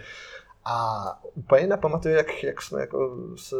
[0.66, 3.56] A úplně nepamatuju, jak, jak jsme jako se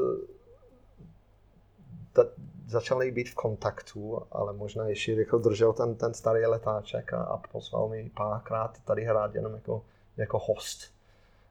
[2.70, 7.38] začali být v kontaktu, ale možná ještě jako držel ten, ten starý letáček a, a
[7.38, 9.86] pozval mi párkrát tady hrát jenom jako,
[10.18, 10.94] jako host.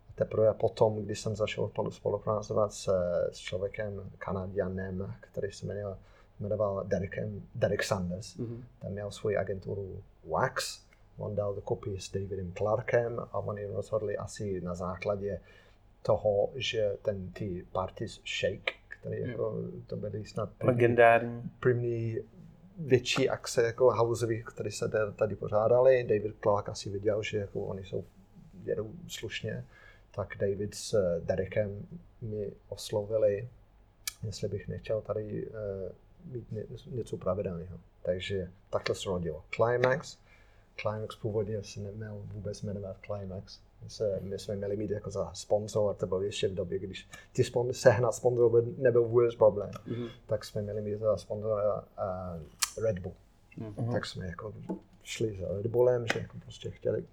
[0.08, 2.88] A teprve potom, když jsem začal spolupracovat s,
[3.32, 5.96] s člověkem, Kanadianem, který se jmenoval,
[6.40, 8.62] jmenoval Derekem, Derek Sanders, mm-hmm.
[8.78, 10.82] ten měl svoji agenturu Wax,
[11.18, 15.40] on dal dokopy s Davidem Clarkem a oni rozhodli asi na základě
[16.02, 18.72] toho, že ten ty parties Shake
[19.08, 22.18] který jako, to byly snad první, legendární první
[22.78, 26.04] větší akce jako houseový, které se tady pořádaly.
[26.04, 28.04] David Clark asi viděl, že jako oni jsou
[28.64, 29.64] jedou slušně,
[30.10, 31.86] tak David s Derekem
[32.22, 33.48] mi oslovili,
[34.26, 35.54] jestli bych nechtěl tady uh,
[36.32, 36.46] mít
[36.86, 37.78] něco pravidelného.
[38.02, 39.44] Takže takhle se rodilo.
[39.54, 40.18] Climax.
[40.80, 45.32] Climax původně se neměl vůbec jmenovat Climax my, se, my jsme měli mít jako za
[45.34, 49.70] sponsor, to bylo ještě v době, když ty spon, sehnat sponsor by nebyl vůbec problém,
[49.70, 50.10] mm-hmm.
[50.26, 53.14] tak jsme měli mít za sponzora uh, Red Bull.
[53.58, 53.92] Mm-hmm.
[53.92, 54.54] Tak jsme jako
[55.02, 57.04] šli za Red Bullem, že jako prostě chtěli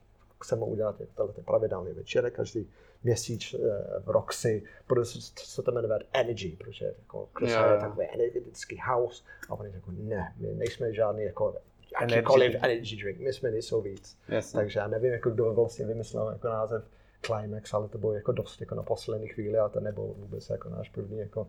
[0.43, 2.69] chceme udělat tyhle ty pravidelné večery každý
[3.03, 3.59] měsíc uh,
[3.99, 7.71] v Roxy, protože se to jmenuje Energy, protože jako Chris yeah.
[7.71, 11.55] je takový energetický house a oni jako ne, my nejsme žádný jako
[12.01, 14.17] jakýkoliv energy drink, my jsme nejsou víc.
[14.27, 14.57] Jasně.
[14.57, 16.83] Takže já nevím, jako kdo vlastně vymyslel jako název
[17.25, 20.69] Climax, ale to bylo jako dost jako na poslední chvíli a to nebyl vůbec jako
[20.69, 21.47] náš první jako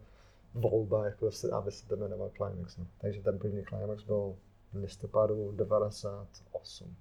[0.55, 2.77] volba, jako se, aby se to jmenoval Climax.
[2.77, 2.87] No.
[3.01, 4.35] Takže ten první Climax byl
[4.73, 6.97] v listopadu 98.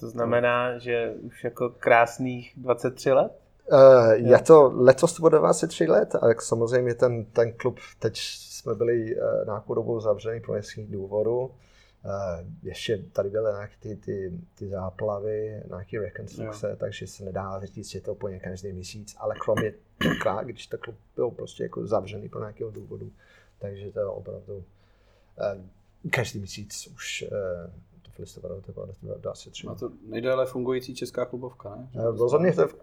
[0.00, 3.32] To znamená, že už jako krásných 23 let?
[3.72, 8.16] Uh, je to, letos to bude 23 let, a jak samozřejmě ten, ten klub, teď
[8.18, 11.50] jsme byli uh, nějakou dobu zavřený pro nějakých důvodů,
[12.62, 16.76] ještě tady byly nějaké ty, ty, ty záplavy, nějaké rekonstrukce, jo.
[16.76, 19.74] takže se nedá říct, že to úplně každý měsíc, ale kromě
[20.22, 23.12] krát, když to klub byl prostě jako zavřený pro nějakého důvodu,
[23.58, 24.64] takže to je opravdu uh,
[26.10, 28.88] každý měsíc už uh, to v listopadu, to bylo
[29.30, 29.66] asi tři.
[29.66, 31.88] Má to nejdéle fungující česká klubovka, ne?
[31.92, 32.74] Uh, rozhodně to je v,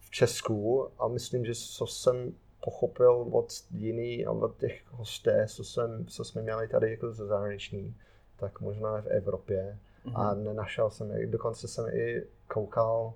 [0.00, 2.32] v Česku a myslím, že co jsem
[2.64, 7.26] pochopil od jiný a od těch hosté, co, jsem, co jsme měli tady jako ze
[7.26, 7.94] zahraniční,
[8.40, 9.78] tak možná v Evropě.
[10.06, 10.20] Mm-hmm.
[10.20, 13.14] A nenašel jsem, dokonce jsem i koukal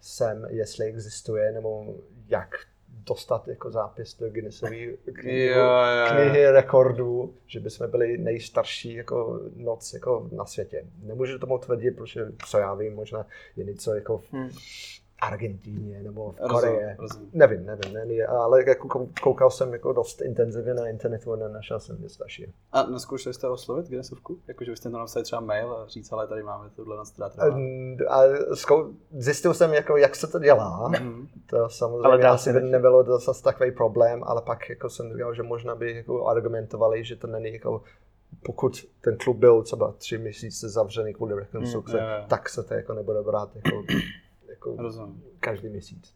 [0.00, 1.94] sem, jestli existuje, nebo
[2.28, 2.50] jak
[2.88, 4.70] dostat jako zápis do Guinnessové
[5.12, 5.54] knihy,
[6.08, 10.86] knihy rekordů, že bychom byli nejstarší jako noc jako na světě.
[11.02, 13.26] Nemůžu tomu tvrdit, protože co já vím, možná
[13.56, 14.50] je něco jako v Hmm.
[15.20, 16.78] Argentíně nebo v Koreji.
[17.32, 21.80] Nevím, nevím, ne, ale jako kou- koukal jsem jako dost intenzivně na internetu a nenašel
[21.80, 22.52] jsem nic staršího.
[22.72, 24.38] A neskoušeli jste oslovit Guinnessovku?
[24.48, 27.32] Jakože byste tam napsali třeba mail a říct, ale tady máme tohle na strát.
[28.08, 28.22] A
[28.54, 30.88] zkou- zjistil jsem, jako, jak se to dělá.
[30.88, 31.28] Mhm.
[31.46, 35.34] To samozřejmě Ale asi by nebylo to zase takový problém, ale pak jako jsem říkal,
[35.34, 37.82] že možná by jako argumentovali, že to není jako
[38.44, 42.24] pokud ten klub byl třeba tři měsíce zavřený kvůli rekonstrukce, Mm, jo, jo.
[42.28, 43.82] tak se to jako nebude brát jako,
[44.58, 45.22] jako Rozumím.
[45.40, 46.14] každý měsíc.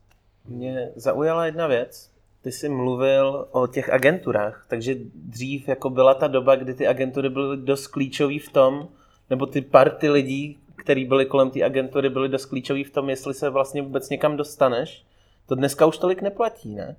[0.48, 2.10] Mě zaujala jedna věc.
[2.42, 7.28] Ty jsi mluvil o těch agenturách, takže dřív jako byla ta doba, kdy ty agentury
[7.28, 8.88] byly dost klíčový v tom,
[9.30, 13.34] nebo ty party lidí, který byly kolem té agentury, byly dost klíčový v tom, jestli
[13.34, 15.06] se vlastně vůbec někam dostaneš.
[15.46, 16.96] To dneska už tolik neplatí, ne?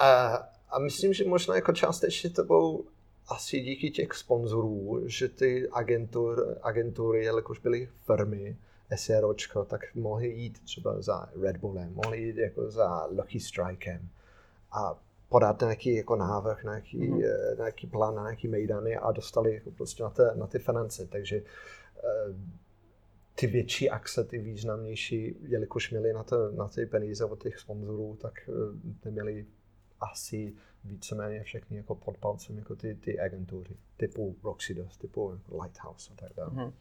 [0.00, 0.34] A,
[0.70, 2.80] a myslím, že možná jako částečně to bylo
[3.28, 8.56] asi díky těch sponzorů, že ty agentur, agentury, jelikož byly firmy,
[8.96, 14.08] SROčko, tak mohli jít třeba za Red Bullem, mohli jít jako za Lucky Strikem
[14.72, 14.98] a
[15.28, 17.22] podat nějaký jako návrh, nějaký, mm.
[17.56, 21.06] nějaký plán, na nějaký mejdany a dostali jako prostě na, te, na ty finance.
[21.06, 22.34] Takže eh,
[23.34, 28.18] ty větší akce, ty významnější, jelikož měli na, to, na ty peníze od těch sponzorů,
[28.20, 28.52] tak eh,
[29.04, 29.46] neměli
[30.00, 36.16] asi víceméně všechny jako pod palcem jako ty, ty agentury, typu Roxydus, typu Lighthouse a
[36.16, 36.50] tak dále.
[36.52, 36.72] Mhm.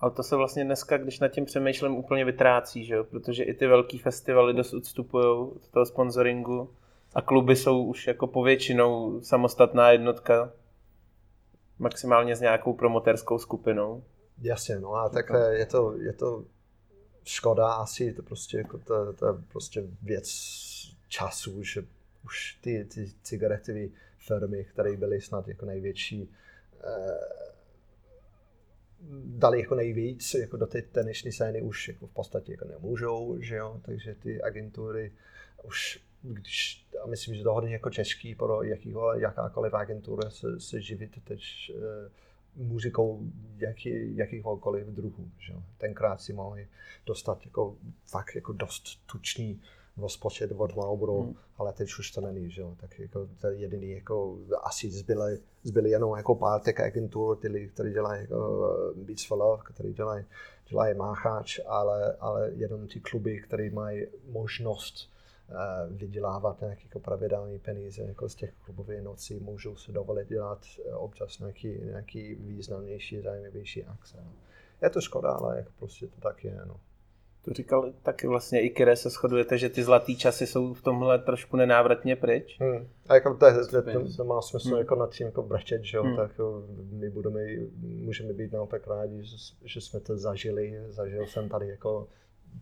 [0.00, 3.04] Ale to se vlastně dneska, když nad tím přemýšlím, úplně vytrácí, že jo?
[3.04, 6.70] Protože i ty velký festivaly dost odstupují od toho sponsoringu
[7.14, 10.52] a kluby jsou už jako povětšinou samostatná jednotka,
[11.78, 14.04] maximálně s nějakou promotérskou skupinou.
[14.42, 16.44] Jasně, no a takhle je to, je to
[17.24, 20.28] škoda asi, to prostě jako to, to je prostě věc
[21.08, 21.84] času, že
[22.24, 23.86] už ty, ty cigaretové
[24.18, 26.30] firmy, které byly snad jako největší,
[26.84, 27.55] eh,
[29.24, 33.56] dali jako nejvíc jako do té tenešní scény už jako v podstatě jako nemůžou, že
[33.56, 35.12] jo, takže ty agentury
[35.62, 40.80] už když, a myslím, že to hodně jako těžký pro jakýho, jakákoliv agentura se, se
[40.80, 42.10] živit teď eh,
[42.56, 43.22] muzikou
[43.56, 45.30] jaký, jakýhokoliv druhu.
[45.38, 45.52] Že?
[45.52, 45.62] jo.
[45.78, 46.68] Tenkrát si mohli
[47.06, 49.60] dostat jako, fakt jako dost tučný
[49.96, 51.34] rozpočet od Marlboro, hmm.
[51.58, 52.74] ale teď už to není, že jo.
[52.80, 57.38] Tak jako to je jediný, jako asi zbyly, zbyly jenom jako pár těch agentur,
[57.72, 60.24] kteří dělají jako Beats for Love, kteří dělají,
[60.68, 65.10] dělají mácháč, ale, ale jenom ty kluby, které mají možnost
[65.48, 65.54] eh,
[65.90, 70.94] vydělávat nějaké jako pravidelné peníze jako z těch klubových nocí, můžou si dovolit dělat eh,
[70.94, 74.16] občas nějaký, nějaký významnější, zajímavější akce.
[74.24, 74.32] No.
[74.82, 76.60] Je to škoda, ale jako prostě to tak je.
[76.66, 76.80] No.
[77.46, 81.18] To říkal taky vlastně i Kire se shodujete, že ty zlatý časy jsou v tomhle
[81.18, 82.56] trošku nenávratně pryč.
[82.60, 82.88] Hmm.
[83.08, 84.78] A jako to, je- to, to, to má smysl Hmm.
[84.78, 86.16] jako nad tím jako brečet, že jo, Hmm.
[86.16, 87.40] tak jo, my budeme,
[87.82, 92.08] můžeme být naopak rádi, že, že jsme to zažili, zažil jsem tady jako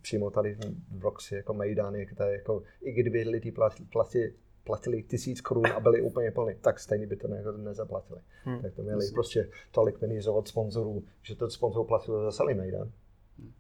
[0.02, 0.56] přímo tady
[0.98, 4.32] v Roxy jako Mejdany, které jako, i kdyby lidi platili, platili,
[4.64, 8.20] platili tisíc korun a byli úplně plný, tak stejně by to ne, nezaplatili.
[8.44, 8.62] Hmm.
[8.62, 12.90] Tak to měli prostě tolik peníze od sponzorů, že ten sponzor platil za celý Mejdan.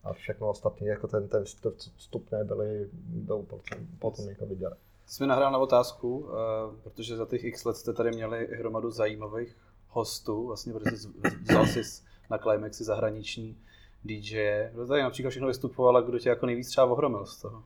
[0.04, 1.44] A všechno ostatní, jako ten, ten
[1.96, 4.46] vstupné byly, byl potom, potom jako
[5.06, 8.90] jsi mi nahrál na otázku, eh, protože za těch x let jste tady měli hromadu
[8.90, 9.56] zajímavých
[9.88, 11.08] hostů, vlastně, protože jsi
[11.42, 13.56] vzal si na Climaxi zahraniční
[14.04, 14.70] DJ.
[14.72, 17.62] Kdo tady například všechno vystupoval a kdo tě jako nejvíc třeba ohromil z toho?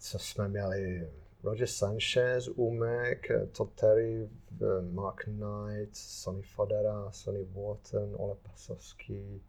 [0.00, 1.10] co jsme měli,
[1.42, 4.28] Roger Sanchez, Umek, Todd Terry,
[4.62, 9.42] eh, Mark Knight, Sonny Fodera, Sonny Wharton, Ole Pasovský,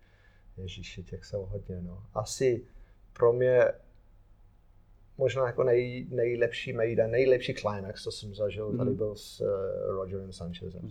[0.61, 2.03] Ježíši, těch jsou hodně, no.
[2.13, 2.65] Asi
[3.13, 3.65] pro mě
[5.17, 8.97] možná jako nej, nejlepší Mejda, nejlepší Climax, co jsem zažil, tady Mhm.
[8.97, 9.47] byl s uh,
[9.95, 10.81] Rogerem Sanchezem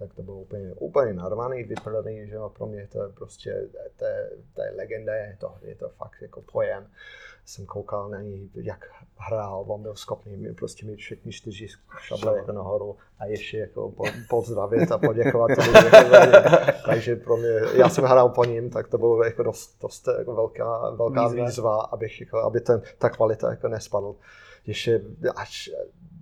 [0.00, 4.04] tak to bylo úplně, úplně narvaný, vyprodaný, že jo, pro mě to je prostě, to
[4.04, 6.86] je, to je legenda, je to, je to fakt jako pojem.
[7.44, 8.86] Jsem koukal na něj, jak
[9.16, 11.66] hrál, on byl schopný prostě mít všechny čtyři
[11.98, 15.50] šable jako nahoru a ještě jako po, pozdravit a poděkovat.
[16.86, 20.34] Takže pro mě, já jsem hrál po ním, tak to bylo jako dost, dost jako
[20.34, 21.28] velká, velká Výzva.
[21.28, 24.14] výzva, výzva abych, jako, aby ten, ta kvalita jako nespadl.
[24.66, 25.00] ještě
[25.36, 25.70] až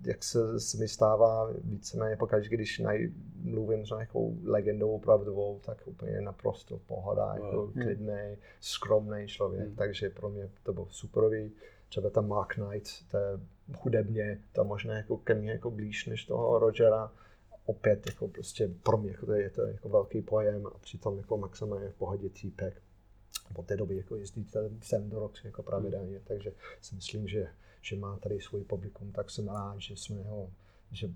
[0.09, 5.89] jak se, se mi stává víceméně pokaždé, když naj, mluvím s nějakou legendou opravdovou, tak
[5.89, 7.45] úplně naprosto pohoda, wow.
[7.45, 9.77] jako klidný, skromný člověk, hmm.
[9.77, 11.53] takže pro mě to bylo superový.
[11.89, 13.41] Třeba tam Mark Knight, to je
[13.81, 17.13] hudebně, to možná jako ke mně jako blíž než toho Rogera,
[17.67, 21.37] opět jako prostě pro mě jako to je to jako velký pojem a přitom jako
[21.37, 22.83] maximálně v pohodě týpek.
[23.55, 24.47] Od té doby jako jezdí
[24.83, 27.49] sem do Roxy jako pravidelně, takže si myslím, že,
[27.89, 30.51] že má tady svůj publikum, tak jsem rád, že jsme ho,
[30.93, 31.11] že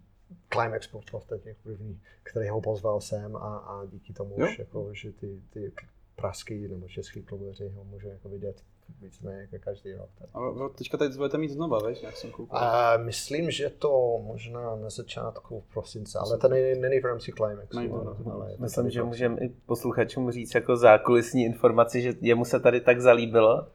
[0.52, 4.46] Climax byl v podstatě první, který ho pozval sem a, a díky tomu jo.
[4.46, 5.72] už jako, že ty, ty
[6.16, 8.62] pražský nebo český klubeři ho může jako vidět
[9.00, 10.08] víceméně jako každý rok.
[10.18, 10.28] Tak.
[10.34, 12.58] A teďka teď budete mít znova, víš, jak jsem koukal?
[12.58, 17.76] A myslím, že to možná na začátku prosince, ale to není, není v rámci Climax.
[17.76, 22.44] Není to, no, ale myslím, že můžeme i posluchačům říct jako zákulisní informaci, že jemu
[22.44, 23.66] se tady tak zalíbilo,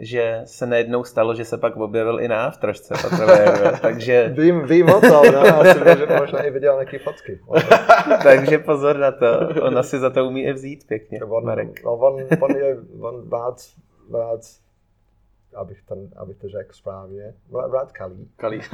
[0.00, 2.94] že se najednou stalo, že se pak objevil i na trošce.
[3.82, 4.32] takže...
[4.36, 7.40] Vím, vím o tom, no, jsem že možná i viděl nějaké fotky.
[8.22, 9.26] takže pozor na to,
[9.62, 11.84] ona si za to umí i vzít pěkně, on, Marek.
[11.84, 13.54] No, on, on, je, on rád
[14.12, 14.40] rád,
[15.54, 17.34] abych, ten, abych to řekl správně,
[17.72, 18.30] rád kalí.
[18.36, 18.60] Kalí.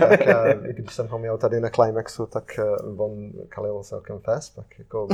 [0.00, 2.62] tak eh, když jsem ho měl tady na Climaxu, tak eh,
[2.96, 5.08] on kalil celkem fest, tak jako,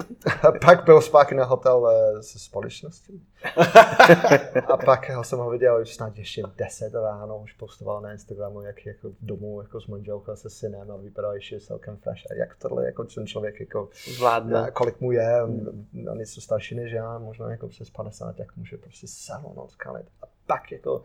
[0.64, 3.26] pak byl zpátky na hotel eh, se společností.
[4.68, 8.86] a pak jsem ho viděl už snad ještě 10 ráno, už postoval na Instagramu, jak
[8.86, 12.22] jako domů jako s manželkou se synem a vypadal ještě celkem fresh.
[12.30, 16.74] A jak tohle jako ten člověk jako zvládne, kolik mu je, on, on je starší
[16.74, 20.06] než já, možná jako přes 50, jak může prostě celou noc kalit.
[20.22, 21.02] A pak jako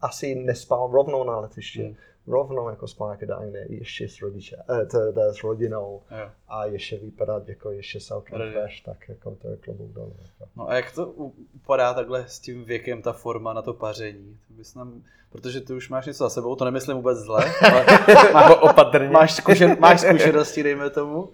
[0.00, 1.82] asi nespal rovnou na letiště.
[1.82, 1.94] Hmm.
[2.26, 2.86] Rovnou jako
[3.26, 6.30] do Anglie, ještě s rodiče, eh, teda s rodinou jo.
[6.48, 10.16] a ještě vypadat jako ještě celkem fresh, tak jako to je klobouk dolů.
[10.22, 10.50] Jako.
[10.56, 14.38] No a jak to upadá takhle s tím věkem, ta forma na to paření?
[14.48, 17.84] To bys nám, protože ty už máš něco za sebou, to nemyslím vůbec zle, ale
[18.32, 19.10] má, opatrně.
[19.10, 21.32] Máš, zkušen, máš zkušenosti, dejme tomu.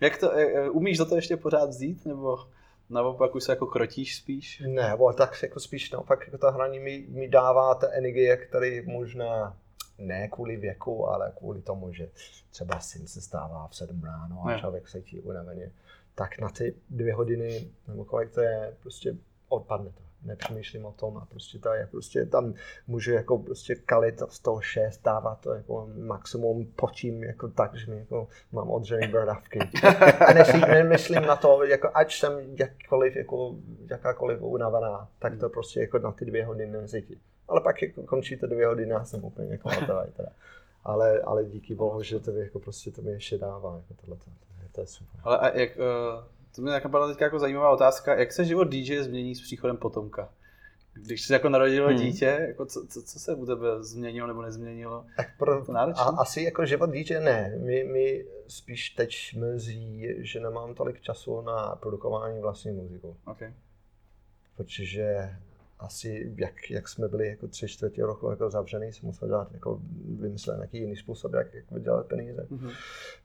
[0.00, 2.38] Jak to, eh, umíš za to ještě pořád vzít, nebo
[2.90, 4.62] naopak už se jako krotíš spíš?
[4.66, 8.86] Ne, bo, tak jako spíš naopak jako ta hraní mi, mi dává ta energie, který
[8.86, 9.56] možná
[9.98, 12.08] ne kvůli věku, ale kvůli tomu, že
[12.50, 15.72] třeba syn se stává v 7 ráno a člověk se cítí unaveně,
[16.14, 19.16] tak na ty dvě hodiny, nebo kolik to je, prostě
[19.48, 22.54] odpadne to nepřemýšlím o tom a prostě to je prostě tam
[22.86, 27.90] můžu jako prostě kalit z toho šest, dávat to jako maximum počím jako tak, že
[27.90, 29.58] mi jako mám odřený bradavky.
[30.28, 30.32] A
[30.66, 33.54] nemyslím na to, jako ať jsem jakkoliv, jako
[33.90, 37.20] jakákoliv unavená, tak to prostě jako na ty dvě hodiny nezítí.
[37.48, 40.28] Ale pak jako končí to dvě hodiny a jsem úplně jako hotový teda.
[40.84, 44.24] Ale, ale díky bohu, že to jako prostě to mi ještě dává, jako tohle, to,
[44.72, 45.20] to je super.
[45.24, 49.02] Ale a jak, uh to mě napadla teď jako zajímavá otázka, jak se život DJ
[49.02, 50.28] změní s příchodem potomka?
[50.94, 51.96] Když se jako narodilo hmm.
[51.96, 55.04] dítě, jako co, co, co, se u tebe změnilo nebo nezměnilo?
[55.16, 57.58] Tak pro, to a, asi jako život dítě ne.
[57.58, 63.16] My, my spíš teď mrzí, že nemám tolik času na produkování vlastní muziku.
[63.26, 63.52] Okay.
[64.56, 65.36] Protože
[65.78, 69.80] asi jak, jak jsme byli jako tři čtvrtě roku jako zavřený, jsem musel dát jako
[70.20, 72.46] vymyslet nějaký jiný způsob, jak, jak vydělat peníze.
[72.50, 72.72] Mm-hmm.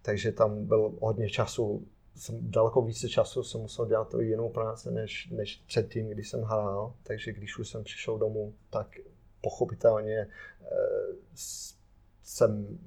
[0.01, 4.91] Takže tam byl hodně času jsem daleko více času jsem musel dělat to jinou práci,
[4.91, 6.95] než, než předtím, když jsem hrál.
[7.04, 8.97] Takže když už jsem přišel domů, tak
[9.41, 10.28] pochopitelně e,
[12.24, 12.80] jsem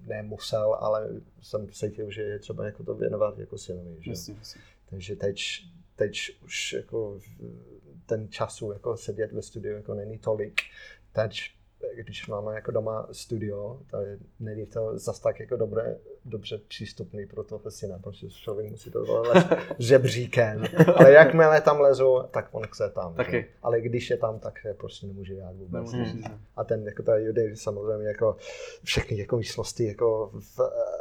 [0.00, 1.08] nemusel, ale
[1.42, 3.96] jsem cítil, že je třeba jako to věnovat jako synovi.
[4.00, 4.10] Že?
[4.10, 4.60] Jasně, jasně.
[4.90, 5.40] Takže teď,
[5.96, 7.20] teď už jako
[8.06, 10.60] ten času jako sedět ve studiu jako není tolik.
[11.12, 11.56] Teď
[11.94, 17.26] když máme jako doma studio, to je, není to zas tak jako dobré, dobře přístupný
[17.26, 19.46] pro toho syna, protože člověk musí to volat
[19.78, 20.64] žebříkem.
[20.96, 23.14] Ale jakmile tam lezu, tak on chce tam.
[23.14, 23.46] Taky.
[23.62, 25.92] Ale když je tam, tak je prostě nemůže dělat vůbec.
[25.92, 26.24] Hmm.
[26.56, 28.36] A ten jako ta Judy samozřejmě jako
[28.84, 30.58] všechny jako místnosti jako v,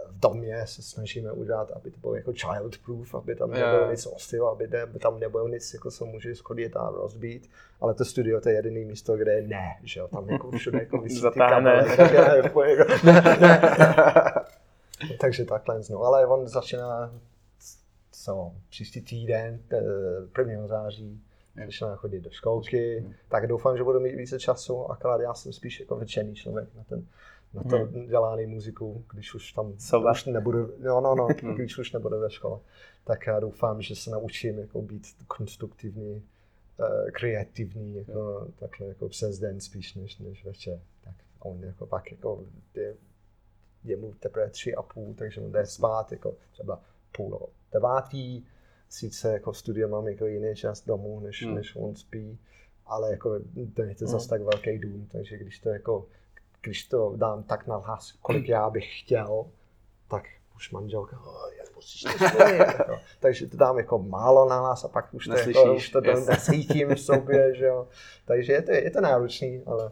[0.08, 4.52] v domě se snažíme udělat, aby to bylo jako childproof, aby tam nebylo nic ostyho,
[4.52, 7.50] aby, ne, aby tam nebylo nic, jako se může schodit a rozbít.
[7.82, 10.98] Ale to studio to je jediné místo, kde ne, že jo, tam jako všude jako
[10.98, 11.40] vysí ty
[15.20, 17.14] Takže takhle, no, ale on začíná
[18.12, 19.60] co, příští týden,
[20.38, 20.68] 1.
[20.68, 21.22] září,
[21.66, 23.14] začíná chodit do školky, mm.
[23.30, 26.84] tak doufám, že budu mít více času, akorát já jsem spíš jako večerný člověk na
[26.84, 27.06] ten
[27.56, 28.08] na to hmm.
[28.08, 30.12] dělaný muziku, když už tam Soba.
[30.12, 32.60] už nebudu, no, no, no, když už nebudu ve škole,
[33.04, 36.24] tak já doufám, že se naučím jako být konstruktivní,
[36.80, 40.80] uh, kreativní, jako, takhle jako přes den spíš než, než večer.
[41.04, 42.44] Tak on jako pak jako
[42.76, 42.96] je,
[43.86, 46.82] je mu teprve tři a půl, takže on jde spát jako třeba
[47.12, 48.46] půl devátý,
[48.90, 51.56] sice jako studio mám jako jiný čas domů, než, hmm.
[51.56, 52.40] než on spí,
[52.86, 53.40] ale jako
[53.74, 54.12] to je to hmm.
[54.12, 56.06] zase tak velký dům, takže když to jako
[56.62, 59.46] když to dám tak na hlas, kolik já bych chtěl,
[60.08, 60.24] tak
[60.56, 61.18] už manželka,
[61.76, 63.00] musíš to jako.
[63.20, 66.28] Takže to dám jako málo na hlas a pak už to, jako, už to yes.
[66.28, 67.88] nesítím v sobě, že jo.
[68.26, 69.92] Takže je to, je to náročný, ale,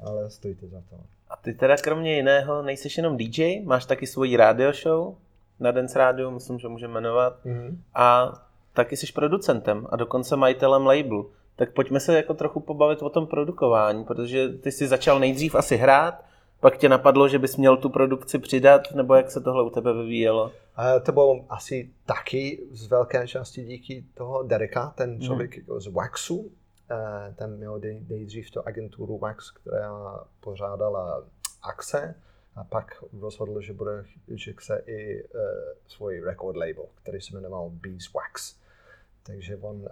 [0.00, 0.96] ale stojí to za to.
[1.34, 5.14] A ty teda kromě jiného nejsi jenom DJ, máš taky svoji radio show
[5.60, 7.36] na Dance Radio, myslím, že můžeme jmenovat.
[7.44, 7.76] Mm-hmm.
[7.94, 8.32] A
[8.72, 11.30] taky jsi producentem a dokonce majitelem labelu.
[11.56, 15.76] Tak pojďme se jako trochu pobavit o tom produkování, protože ty jsi začal nejdřív asi
[15.76, 16.24] hrát,
[16.60, 19.92] pak tě napadlo, že bys měl tu produkci přidat, nebo jak se tohle u tebe
[19.92, 20.52] vyvíjelo?
[21.02, 25.80] To bylo asi taky z velké části díky toho Dereka, ten člověk mm.
[25.80, 26.50] z Waxu.
[26.90, 31.24] Uh, ten měl nejdřív tu agenturu Wax, která pořádala
[31.62, 32.14] akce
[32.54, 34.04] a pak rozhodl, že bude,
[34.34, 35.40] že chce i uh,
[35.86, 38.56] svůj record label, který se jmenoval Beeswax.
[39.22, 39.88] Takže on uh,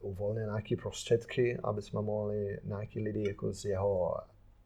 [0.00, 4.16] uvolnil nějaké prostředky, aby jsme mohli nějaký lidi jako z jeho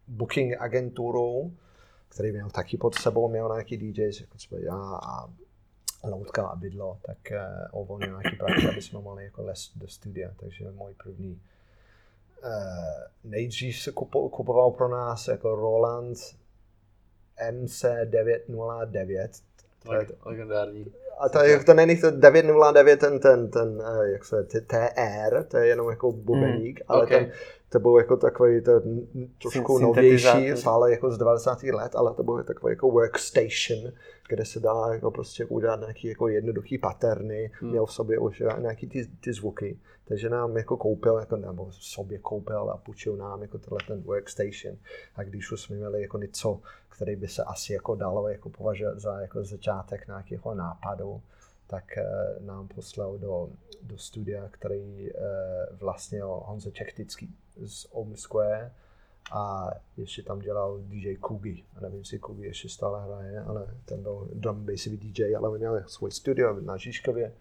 [0.09, 1.53] booking agenturou,
[2.09, 5.31] který měl taky pod sebou, měl nějaký DJs, jako třeba já a
[6.05, 7.19] Loutka a Bydlo, tak
[7.73, 10.31] uh, uvolnil nějaký prachy, aby jsme mohli jako les do studia.
[10.41, 11.43] Takže můj první
[13.25, 13.93] nejdřív se
[14.31, 16.19] kupoval pro nás jako Roland
[17.51, 19.29] MC909.
[19.83, 20.93] To je legendární.
[21.21, 25.57] A to, je, to není to 909, ten, ten, ten, eh, jak se TR, to
[25.57, 27.19] je jenom jako bubeník, mm, ale okay.
[27.19, 27.33] ten,
[27.69, 28.73] to byl jako takový to
[29.43, 31.63] trošku novější, stále jako z 90.
[31.63, 33.93] let, ale to byl takový jako workstation,
[34.29, 37.71] kde se dá jako prostě udělat nějaký jako jednoduchý paterny, hmm.
[37.71, 39.79] měl v sobě už nějaký ty, ty zvuky.
[40.05, 44.77] Takže nám jako koupil, jako, nebo sobě koupil a půjčil nám jako tenhle ten workstation.
[45.17, 46.61] A když už jsme měli jako něco,
[47.01, 51.23] který by se asi jako dalo jako považovat za jako začátek nějakého nápadu,
[51.67, 52.05] tak eh,
[52.41, 53.49] nám poslal do,
[53.83, 55.11] do studia, který
[55.73, 57.35] vlastnil Honza Čechtický
[57.67, 58.73] z Ohm Square
[59.33, 61.65] a ještě tam dělal DJ Kugi.
[61.77, 65.83] A nevím, jestli Kugi ještě stále hraje, ale ten byl drum bassový DJ, ale měl
[65.87, 67.33] svůj studio na Žižkově,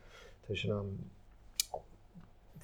[0.47, 0.97] takže nám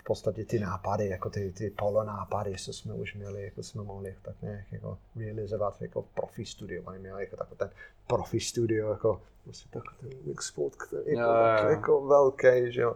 [0.06, 4.16] podstatě ty nápady, jako ty, ty polo nápady, co jsme už měli, jako jsme mohli
[4.22, 6.84] tak nějak jako realizovat jako profi studio.
[6.86, 7.70] Oni měli jako takový ten
[8.08, 12.96] profi studio, jako prostě takový ten mixpult, který jako, tak, jako velký, že jo.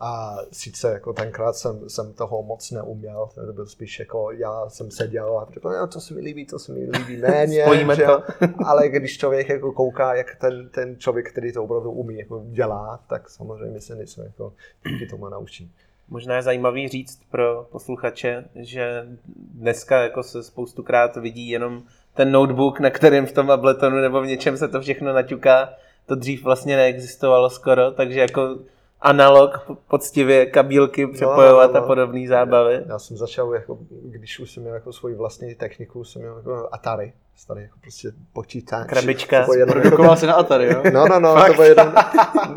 [0.00, 4.90] A sice jako tenkrát jsem, jsem toho moc neuměl, to byl spíš jako já jsem
[4.90, 7.64] seděl a řekl, no, to se mi líbí, to se mi líbí méně,
[7.96, 8.22] že, to.
[8.66, 13.04] ale když člověk jako kouká, jak ten, ten člověk, který to opravdu umí, jako dělá,
[13.08, 14.52] tak samozřejmě se něco jako
[14.88, 15.72] díky tomu naučí.
[16.10, 19.06] Možná je zajímavý říct pro posluchače, že
[19.54, 21.82] dneska jako se spoustukrát vidí jenom
[22.14, 25.74] ten notebook, na kterém v tom Abletonu nebo v něčem se to všechno naťuká.
[26.06, 28.58] To dřív vlastně neexistovalo skoro, takže jako
[29.00, 31.84] analog, poctivě kabílky přepojovat no, no, no.
[31.84, 32.74] a podobné zábavy.
[32.74, 36.36] Já, já jsem začal, jako, když už jsem měl jako svoji vlastní techniku, jsem měl
[36.36, 38.88] jako Atari, starý jako prostě počítač.
[38.88, 39.46] Krabička.
[39.66, 40.82] Produkoval se na Atari, jo?
[40.92, 41.46] No, no, no, Fakt?
[41.46, 41.94] to bylo jenom,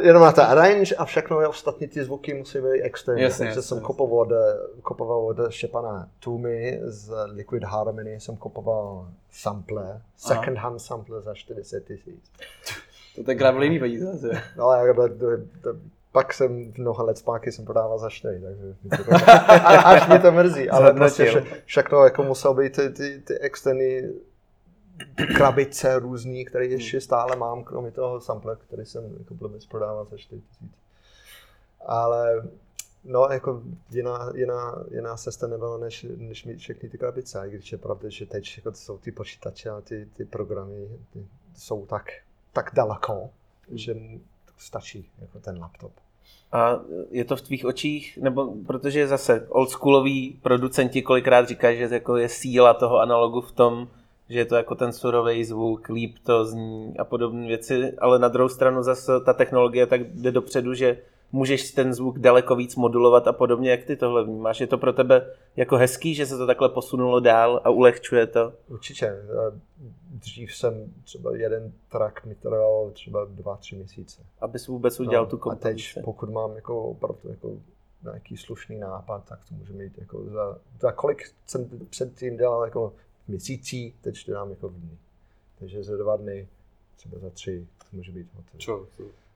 [0.04, 3.22] jenom na ta arrange a všechno ostatní ty zvuky musí být externí.
[3.22, 4.30] Jasně, Takže jasně, jsem kopoval od,
[4.82, 11.86] kopoval od Štěpana Tumy z Liquid Harmony, jsem kopoval sample, second hand sample za 40
[11.86, 12.32] tisíc.
[13.26, 14.28] To je kravlivý peníze asi.
[14.58, 15.26] No, jako to, to,
[15.62, 15.80] to,
[16.12, 18.76] pak jsem mnoha let zpátky jsem prodával za 4, takže
[19.86, 24.02] až mě to mrzí, ale prostě vše, všechno jako muselo být ty, ty, ty externí
[25.38, 26.74] krabice různý, které hmm.
[26.74, 30.72] ještě stále mám, kromě toho sample, který jsem jako blbec prodával za 4 tisíc.
[31.86, 32.44] Ale
[33.04, 37.48] no, jako jiná, jiná, jiná cesta nebyla, než, než mít všechny ty krabice.
[37.48, 41.28] I když je pravda, že teď jako jsou ty počítače a ty, ty programy ty
[41.56, 42.06] jsou tak,
[42.54, 43.78] tak daleko, hmm.
[43.78, 43.96] že
[44.62, 45.92] stačí jako ten laptop.
[46.52, 46.80] A
[47.12, 52.30] je to v tvých očích, nebo protože zase oldschoolový producenti kolikrát říkají, že jako je
[52.30, 53.88] síla toho analogu v tom,
[54.30, 58.28] že je to jako ten surový zvuk, líp to zní a podobné věci, ale na
[58.28, 60.98] druhou stranu zase ta technologie tak jde dopředu, že
[61.32, 64.60] můžeš ten zvuk daleko víc modulovat a podobně, jak ty tohle vnímáš.
[64.60, 68.54] Je to pro tebe jako hezký, že se to takhle posunulo dál a ulehčuje to?
[68.68, 69.16] Určitě
[70.10, 74.22] dřív jsem třeba jeden track mi trval třeba dva, tři měsíce.
[74.42, 75.92] Abys vůbec udělal no, tu kompozici.
[75.92, 77.52] A teď, pokud mám jako opravdu jako
[78.04, 82.94] nějaký slušný nápad, tak to může mít jako za, za kolik jsem předtím dělal jako
[83.28, 84.98] měsící, teď to dám jako v dní.
[85.60, 86.48] Takže za dva dny,
[86.96, 88.86] třeba za tři, to může být hotové.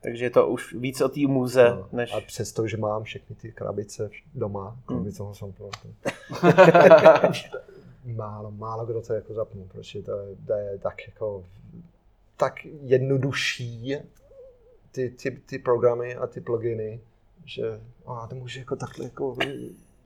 [0.06, 2.14] Takže je to už víc o té muze, no, než...
[2.14, 5.16] A přesto, že mám všechny ty krabice doma, kromě hmm.
[5.16, 5.70] toho jsem to
[8.14, 10.12] málo, málo kdo to jako zapnul, protože to,
[10.46, 11.44] to je tak jako
[12.36, 13.96] tak jednodušší
[14.92, 17.00] ty, ty, ty programy a ty pluginy,
[17.44, 19.36] že a to může jako takhle jako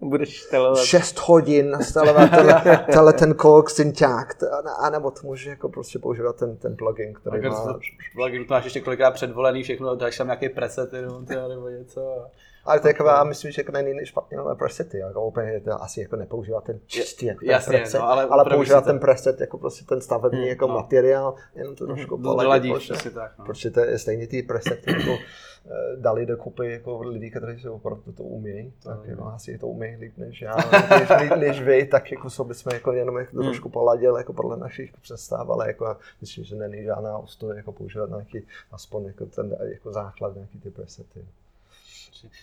[0.03, 0.79] Budeš štelovat.
[0.85, 4.37] 6 hodin nastalovat tenhle, tenhle ten kód synťák,
[4.79, 7.65] a nebo to může jako prostě používat ten, ten plugin, který Tak má...
[7.73, 7.79] to-
[8.15, 12.27] Plugin to máš ještě kolikrát předvolený, všechno, dáš tam nějaký preset jenom, tyjo, nebo něco.
[12.65, 16.01] Ale to je já myslím, že jako není špatně ale presety, jako úplně to asi
[16.01, 18.81] jako nepoužívat ten čistý jako ten jasně, preset, no, ale ale, si to.
[18.81, 20.75] ten preset jako prostě ten stavební jako no.
[20.75, 23.39] materiál, jenom to trošku Do- poladit, Doladíš, protože- přesně tak.
[23.39, 23.45] No.
[23.45, 25.19] Protože to je stejně ty presety jako
[25.67, 29.67] eh, dali dokupy jako lidi, kteří se opravdu to umějí, tak To jako asi to
[29.67, 30.57] umějí líp než já,
[30.91, 34.57] než, než, vy, tak jako co bychom jako jenom jako to trošku poladil jako podle
[34.57, 39.57] našich představ, ale jako myslím, že není žádná ostuda jako používat nějaký, aspoň jako ten
[39.63, 41.25] jako základ, nějaký ty presety.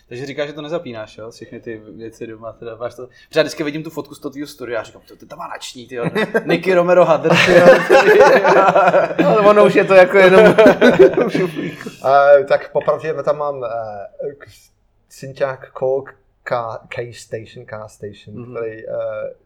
[0.08, 1.30] Takže říkáš, že to nezapínáš, jo?
[1.30, 3.06] Všechny ty věci doma, teda máš to.
[3.06, 5.38] Protože já vždycky vidím tu fotku z toho tvýho studia a říkám, to, to tam
[5.38, 5.98] má nační, ty
[6.46, 7.30] Nicky Romero Hadr,
[9.26, 10.44] Ale ono už je to jako jenom...
[12.04, 13.66] Uh, tak popravdě tam mám uh,
[15.08, 18.44] synťák Korg K, K Station, K Station, Mhm.
[18.44, 18.56] mm-hmm.
[18.56, 18.92] který uh,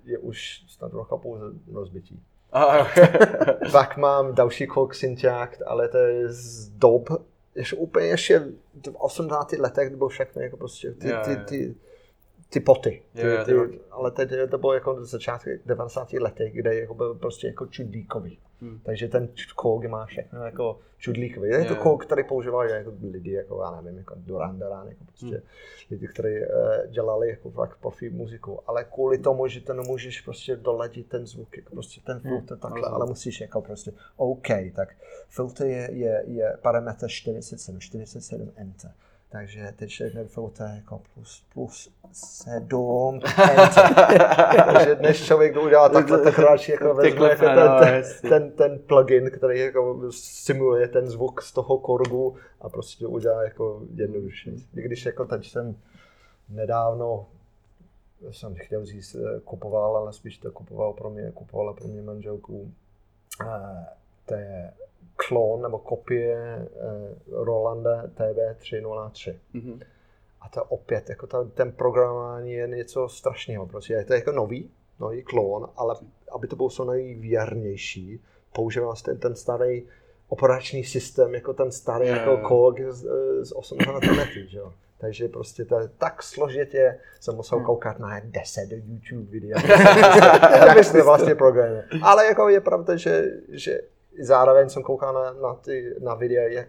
[0.04, 2.20] je už snad roka pouze rozbití.
[2.52, 2.86] A, jo.
[3.72, 7.08] Pak mám další Korg synťák, ale to je z dob,
[7.54, 8.38] ještě úplně ještě
[8.90, 9.52] v 80.
[9.52, 11.74] letech to bylo všechno jako prostě ty, ty, ty,
[12.48, 13.02] ty poty.
[13.14, 16.12] Ty, ty ale teď to bylo jako začátky 90.
[16.12, 18.38] letech, kde jako byl prostě jako čudlíkový.
[18.62, 18.80] Hmm.
[18.82, 21.48] Takže ten kóg má všechno jako čudlíkový.
[21.50, 25.26] Je to kóg, který používají jako lidi, jako já nevím, jako Duran Duran, jako prostě
[25.26, 25.40] Hmm.
[25.90, 28.60] lidi, kteří uh, dělali jako fakt profi muziku.
[28.66, 32.80] Ale kvůli tomu, že to nemůžeš prostě doladit ten zvuk, jako prostě ten filtr takhle,
[32.80, 32.94] rozumím.
[32.94, 34.88] ale musíš jako prostě OK, tak
[35.28, 38.90] filtr je, je, je parametr 47, 47 enter.
[39.32, 43.30] Takže teď všechny filtr jako plus, plus 7 enter.
[44.66, 48.78] Takže než člověk to udělá takhle, tak radši jako vezme jako ten, ten, ten, ten
[48.78, 54.50] plugin, který jako simuluje ten zvuk z toho korgu a prostě to udělá jako jednoduše.
[54.50, 55.76] I když jako teď jsem
[56.48, 57.26] nedávno
[58.30, 62.72] jsem chtěl říct, eh, kupoval, ale spíš to kupoval pro mě, kupovala pro mě manželku.
[63.42, 63.86] Eh,
[64.26, 64.72] To je
[65.28, 66.68] klon nebo kopie eh,
[67.30, 69.34] Rolanda TB303.
[69.52, 69.80] Mhm.
[70.40, 73.66] A to opět, jako ta, ten programování je něco strašného.
[73.66, 74.70] Prostě je to jako nový,
[75.00, 75.96] nový klon, ale
[76.32, 78.20] aby to bylo co nejvěrnější,
[78.52, 79.82] používá se ten, ten starý
[80.28, 83.06] operační systém, jako ten starý Jo, jako kód z,
[83.44, 83.92] z 80.
[84.16, 84.72] let, že jo.
[84.98, 87.66] Takže prostě to je tak složitě, jsem musel Hmm.
[87.66, 89.58] koukat na 10 YouTube videa,
[90.66, 91.84] jak se to vlastně programuje.
[92.02, 93.80] Ale jako je pravda, že, že
[94.20, 96.68] zároveň jsem koukal na, na, ty, na videa, jak,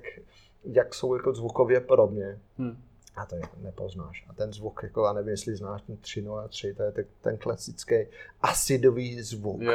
[0.64, 2.40] jak jsou jako zvukově podobně.
[2.58, 2.78] Hm.
[3.16, 4.26] A to jako nepoznáš.
[4.30, 7.96] A ten zvuk, jako, já nevím, jestli znáš ten 303, to je ten, ten klasický
[8.42, 9.62] acidový zvuk.
[9.62, 9.72] Jo.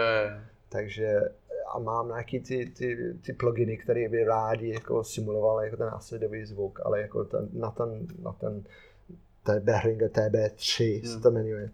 [0.68, 1.20] Takže
[1.74, 6.44] a mám nějaký ty, ty, ty pluginy, které by rádi jako simulovaly jako ten acidový
[6.44, 8.64] zvuk, ale jako ten, na ten, na ten
[9.42, 11.22] to je Behringer TB3 se Hmm.
[11.22, 11.70] to jmenuje.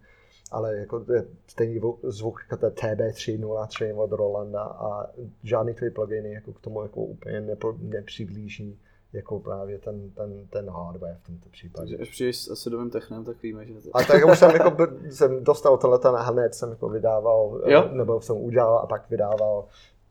[0.54, 5.06] Ale jako to je stejný zvuk- jako ten TB303 od Rolanda a
[5.42, 8.78] žádný ty pluginy jako k tomu jako úplně nepo, nepřiblíží
[9.12, 11.80] jako právě ten, ten, ten hardware v tomto případě.
[11.80, 13.96] Takže až přijdeš s acidovým technem, tak víme, že to...
[13.96, 14.76] A tak už jsem, jako,
[15.10, 17.88] jsem dostal tohle a hned jsem jako vydával, Jo?
[17.92, 19.64] nebo jsem udělal a pak vydával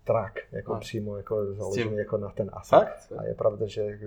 [0.04, 0.80] track jako A.
[0.80, 2.52] přímo jako založený jako na ten.
[2.68, 3.14] Fakt?
[3.18, 4.00] A je pravda, že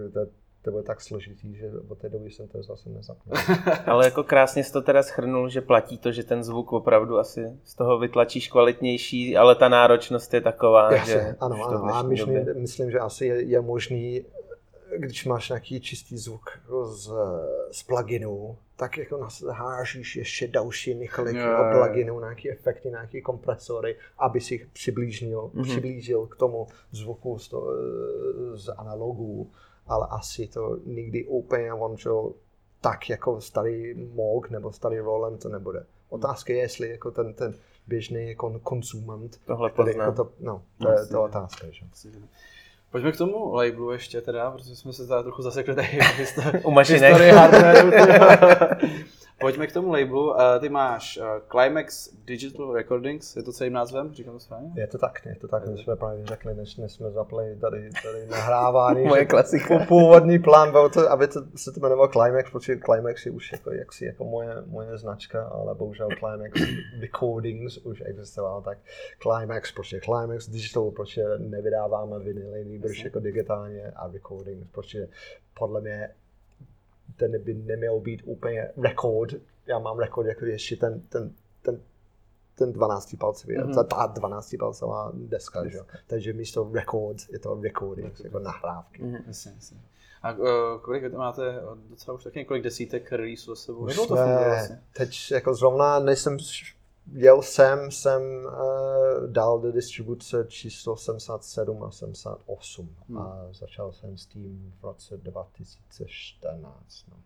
[0.66, 3.36] to, bylo tak složitý, že od té doby jsem to zase nezapnul.
[3.86, 7.52] Ale jako krásně jsi to teda schrnul, že platí to, že ten zvuk opravdu asi
[7.64, 11.94] z toho vytlačíš kvalitnější, ale ta náročnost je taková, že Jasně, ano, to v ano.
[11.94, 14.24] A myslím, době- myslím, že asi je, je možný,
[14.96, 17.12] když máš nějaký čistý zvuk jako z,
[17.70, 21.64] z pluginu, tak jako hážíš ještě další několik jo.
[21.72, 25.64] pluginů, nějaké efekty, nějaké kompresory, aby si jich přiblížil, Mhm.
[25.64, 27.68] přiblížil k tomu zvuku z, to,
[28.54, 29.50] z analogů,
[29.87, 32.11] ale asi to nikdy úplně on, že
[32.80, 35.87] tak jako starý Moog nebo starý Roland to nebude.
[36.09, 37.55] Otázka je, jestli jako ten, ten
[37.87, 40.05] běžný kon, konsument, Tohle který pozná.
[40.05, 41.87] jako to, no, to je to otázka, že?
[42.91, 47.91] Pojďme k tomu labelu ještě teda, protože jsme se tady trochu zasekli tady historii hardwareu.
[49.41, 50.30] Pojďme k tomu labelu.
[50.30, 54.14] Uh, ty máš uh, Climax Digital Recordings, je to celým názvem?
[54.14, 54.72] Říkám to správně?
[54.76, 57.91] Je to tak, je to tak, my jsme právě řekli, než, než jsme zapli tady,
[58.03, 59.05] tady nahrávání.
[59.05, 59.78] Moje klasika.
[59.78, 63.72] Původní plán byl to, aby to, se to jmenovalo Climax, protože Climax je už jako,
[63.72, 66.61] jaksi jako moje, moje značka, ale bohužel Climax
[67.01, 68.78] Recordings už existoval, tak
[69.22, 73.07] Climax, prostě Climax Digital, protože nevydáváme vinily, nejbrž Jasně.
[73.07, 75.09] jako digitálně a Recordings, protože
[75.55, 76.11] podle mě
[77.16, 79.34] ten by neměl být úplně rekord.
[79.66, 81.32] Já mám rekord jako ještě ten, ten,
[81.62, 81.80] ten
[82.59, 83.70] ten 12 palcový, Mhm.
[83.70, 83.86] mm-hmm.
[83.86, 85.76] ta 12 palcová deska, že?
[85.76, 85.84] jo.
[86.07, 89.02] Takže místo record je to recording, jako nahrávky.
[89.02, 89.18] Mhm.
[89.26, 89.78] Jasně, jasně.
[90.22, 90.46] A uh,
[90.82, 93.78] kolik vy to máte, docela už taky několik desítek releaseů za sebou.
[93.78, 94.82] Už to funguje vlastně?
[94.92, 96.76] teď jako zrovna, než jsem š-
[97.12, 98.52] jel sem, jsem uh,
[99.26, 103.18] dal do distribuce číslo 77 a 78 Hmm.
[103.18, 107.04] a začal jsem s tím v roce 2014.
[107.11, 107.16] No.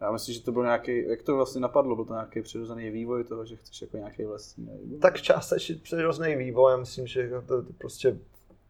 [0.00, 3.24] Já myslím, že to byl nějaký, jak to vlastně napadlo, byl to nějaký přirozený vývoj
[3.24, 4.98] toho, že chceš jako nějaký vlastní label?
[4.98, 8.18] Tak částečně přirozený vývoj, já myslím, že jako to, to prostě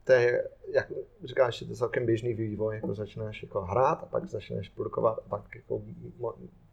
[0.05, 0.93] to je, jak
[1.25, 5.29] říkáš, je to celkem běžný vývoj, jako začneš jako hrát a pak začneš produkovat a
[5.29, 5.83] pak jako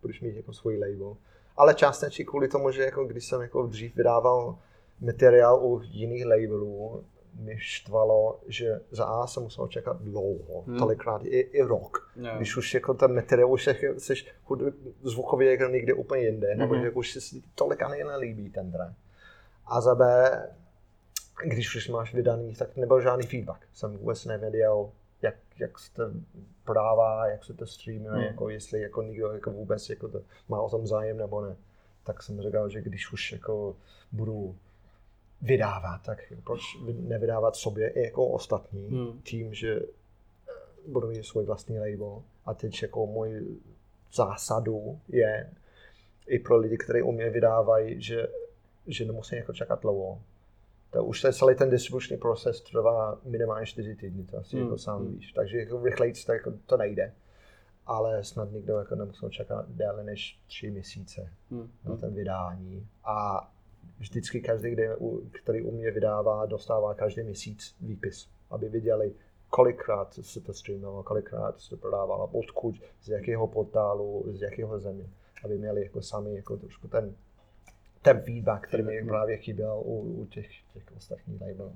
[0.01, 1.17] budeš mít jako svůj label.
[1.59, 4.57] Ale částečně kvůli tomu, že jako když jsem jako dřív vydával
[5.01, 7.03] materiál u jiných labelů,
[7.39, 10.77] mě štvalo, že za A jsem musel čekat dlouho, Hmm.
[10.77, 12.11] tolikrát i, i rok.
[12.15, 12.31] Jo.
[12.37, 14.13] Když už jako ten materiál už jsi
[15.03, 16.81] zvukově jako někde úplně jinde, nebo Mhm.
[16.81, 18.93] že jako už se si tolik ani nelíbí ten track.
[19.65, 20.03] A za B,
[21.43, 23.59] když už máš vydaný, tak nebyl žádný feedback.
[23.73, 24.89] Jsem vůbec nevěděl,
[25.21, 26.03] jak, jak se to
[26.63, 28.21] prodává, jak se to streamuje, Hmm.
[28.23, 31.55] jako jestli jako někdo jako vůbec jako to, má o tom zájem nebo ne.
[32.03, 33.75] Tak jsem říkal, že když už jako
[34.11, 34.55] budu
[35.41, 39.21] vydávat, tak proč vy- nevydávat sobě i jako ostatní Hmm.
[39.21, 39.79] tím, že
[40.87, 42.23] budu mít svůj vlastní label.
[42.45, 43.47] A teď jako můj
[44.13, 45.49] zásadu je
[46.27, 48.27] i pro lidi, kteří u mě vydávají, že,
[48.87, 50.21] že nemusí jako čekat dlouho.
[50.91, 54.65] To už ten, celý ten distribuční proces trvá minimálně 4 týdny, to asi Hmm.
[54.65, 55.13] jako sám Hmm.
[55.15, 55.31] víš.
[55.33, 57.13] Takže jako rychleji to, jako, to nejde.
[57.85, 61.69] Ale snad nikdo jako nemusel čekat déle než 3 měsíce Hmm.
[61.85, 62.87] na ten vydání.
[63.03, 63.49] A
[63.99, 64.75] vždycky každý,
[65.41, 69.13] který u mě vydává, dostává každý měsíc výpis, aby viděli,
[69.49, 75.09] kolikrát se to streamovalo, kolikrát se to prodávalo, odkud, z jakého portálu, z jakého země,
[75.45, 77.15] aby měli jako sami jako trošku ten,
[78.01, 81.75] ten feedback, který mi právě chyběl u, u těch, těch ostatních labelů.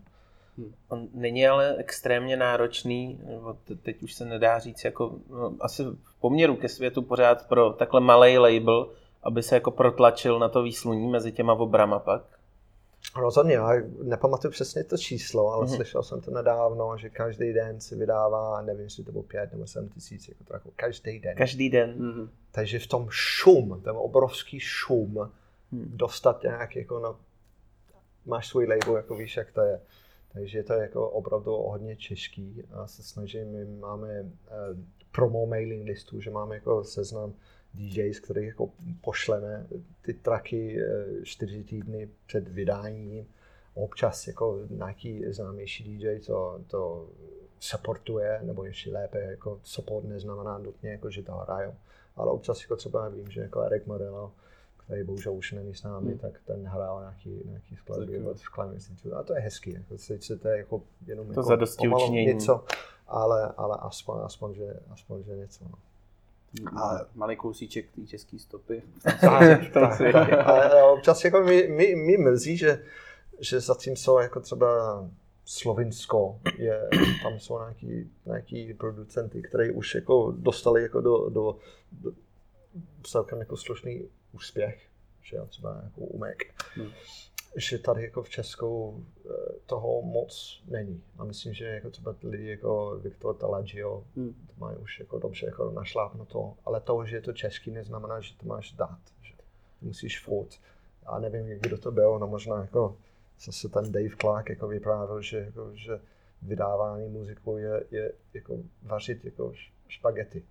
[0.90, 3.20] On není ale extrémně náročný,
[3.84, 8.02] teď už se nedá říct, jako no, asi v poměru ke světu pořád pro takhle
[8.02, 8.90] malý label,
[9.24, 12.24] aby se jako protlačil na to výsluní mezi těma obrama pak.
[13.16, 13.70] Rozhodně, já
[14.04, 15.76] nepamatuju přesně to číslo, ale Mhm.
[15.76, 19.68] slyšel jsem to nedávno, že každý den si vydává, nevím, jestli to bylo 5 nebo
[19.68, 21.36] 7 tisíc, jako to jako každý den.
[21.38, 21.94] Každý den.
[21.98, 22.30] Mhm.
[22.52, 25.30] Takže v tom šum, ten obrovský šum, Hmm.
[25.74, 27.16] Dostat nějak jako na,
[28.26, 29.82] máš svůj label, jako víš, jak to je.
[30.34, 34.32] Takže to je jako opravdu hodně těžký a se snažím, my máme eh,
[35.12, 37.34] promo mailing listu, že máme jako seznam
[37.74, 38.70] DJs, který jako
[39.02, 39.68] pošleme
[40.02, 43.28] ty tracky eh, čtyři týdny před vydáním.
[43.74, 47.10] Občas jako nějaký známější DJ to, to
[47.60, 51.74] supportuje, nebo ještě lépe, jako support neznamená nutně, jako, že to hrajou.
[52.16, 54.32] Ale občas jako třeba vím, že jako Eric Morello,
[54.86, 56.18] který bohužel už není s námi, Hmm.
[56.20, 59.16] tak ten hrál nějaký, nějaký skladby od Climate Institute.
[59.16, 62.66] A to je hezký, jako, sice to je jako jenom To jako pomalu něco,
[63.08, 65.64] ale, ale aspoň, aspoň, že, aspoň, že něco.
[65.64, 65.78] No.
[66.72, 68.84] Má- Malý kousíček té české stopy.
[70.46, 72.84] Ale občas jako mi, mi, mi mrzí, že,
[73.40, 74.68] že zatímco jako třeba
[75.46, 76.90] Slovinsko, je,
[77.24, 81.56] tam jsou nějaký, nějaký producenty, kteří už jako dostali jako do, do,
[81.92, 82.12] do
[83.04, 84.02] celkem jako slušný
[84.34, 84.90] úspěch,
[85.22, 86.44] že jo, třeba jako umek,
[86.76, 86.92] Hmm.
[87.56, 89.30] že tady jako v Česku eh,
[89.66, 91.04] toho moc není.
[91.18, 94.34] A myslím, že jako třeba lidi jako Viktor Talagio, Hmm.
[94.34, 98.38] to mají už jako dobře jako našlápnuto, ale to, že je to český, neznamená, že
[98.38, 99.00] to máš dát.
[99.22, 99.34] Že
[99.82, 100.60] musíš furt.
[101.06, 102.98] A nevím, kdo to byl, no možná jako
[103.46, 106.00] zase ten Dave Clark jako vyprávěl, že, jako, že
[106.42, 109.54] vydávání muziku je, je jako vařit jako
[109.88, 110.44] špagety.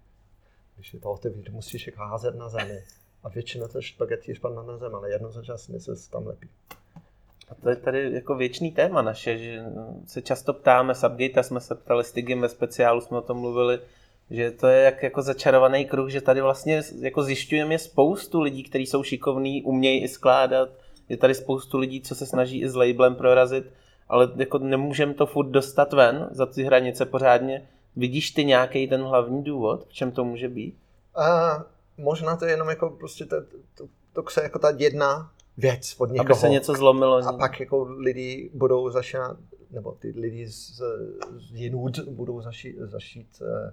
[0.76, 2.84] Když je to otevřít, musíš jako házet na zemi.
[3.24, 6.48] A většinou to špagety je spadne na zem, ale jednou za čas se tam lepí.
[7.48, 9.64] A to je tady jako věčný téma naše, že
[10.06, 13.78] se často ptáme, Subgate jsme se ptali s Tigem ve speciálu, jsme o tom mluvili,
[14.30, 18.86] že to je jak jako začarovaný kruh, že tady vlastně jako zjišťujeme spoustu lidí, kteří
[18.86, 20.68] jsou šikovní, umějí i skládat,
[21.08, 23.64] je tady spoustu lidí, co se snaží i s labelem prorazit,
[24.08, 27.68] ale jako nemůžeme to furt dostat ven za ty hranice pořádně.
[27.96, 30.76] Vidíš ty nějaký ten hlavní důvod, v čem to může být?
[31.14, 31.64] A
[32.02, 33.36] možná to je jenom jako prostě to,
[33.74, 36.26] to, to chce jako ta jedna věc od někoho.
[36.26, 37.16] Aby se něco zlomilo.
[37.16, 39.36] A pak jako lidi budou začínat,
[39.70, 40.82] nebo ty lidi z,
[41.36, 43.72] z jinut budou zaši, zašít eh,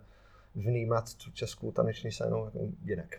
[0.56, 3.16] vnímat tu českou taneční scénu jako jinak.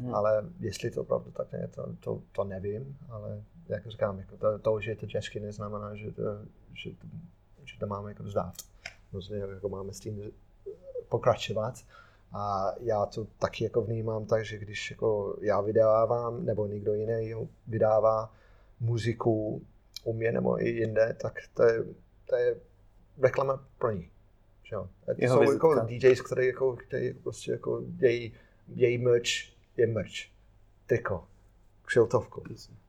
[0.00, 0.14] Mhm.
[0.14, 4.58] Ale jestli to opravdu tak je, to, to, to nevím, ale jak říkám, jako to,
[4.58, 6.22] to, že je to česky, neznamená, že to,
[6.72, 7.06] že to,
[7.64, 8.54] že to máme jako vzdát.
[9.10, 10.22] Prostě jako máme s tím
[11.08, 11.74] pokračovat.
[12.32, 17.48] A já to taky jako vnímám tak, že když jako já vydávám, nebo někdo jiný
[17.66, 18.34] vydává
[18.80, 19.62] muziku
[20.04, 21.84] u mě nebo i jinde, tak to je,
[22.24, 22.56] to je
[23.18, 24.10] reklama pro ní.
[24.62, 24.88] Že jo?
[25.16, 25.68] Jeho Jsou vizitka.
[25.68, 28.34] jako DJs, který jako, který prostě jako její,
[28.68, 29.28] její merch
[29.76, 30.12] je merch.
[30.86, 31.24] Triko,
[31.84, 32.42] kšiltovku.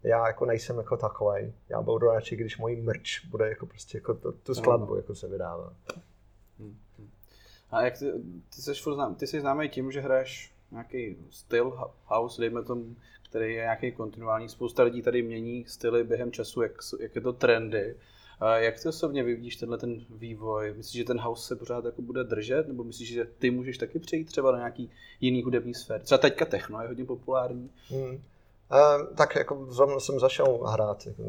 [0.04, 1.54] Já jako nejsem jako takový.
[1.70, 5.28] Já budu radši, když můj merch bude jako prostě jako to, tu skladbu jako se
[5.28, 5.74] vydává.
[7.72, 8.12] A jak ty,
[8.56, 12.96] ty jsi znám, ty jsi známý tím, že hraješ nějaký styl house, dejme tomu,
[13.30, 14.50] který je nějaký kontinuální.
[14.50, 17.96] Spousta lidí tady mění styly během času, jak, jak je to trendy.
[18.56, 20.74] Jak ty osobně vyvidíš tenhle ten vývoj?
[20.78, 22.68] Myslíš, že ten house se pořád jako bude držet?
[22.68, 24.92] Nebo myslíš, že ty můžeš taky přejít třeba do nějaký
[25.22, 26.04] jiný hudební sféry?
[26.04, 27.70] Třeba teďka techno je hodně populární.
[27.90, 28.22] Hmm.
[29.16, 31.24] Tak jako zrovna jsem začal hrát jako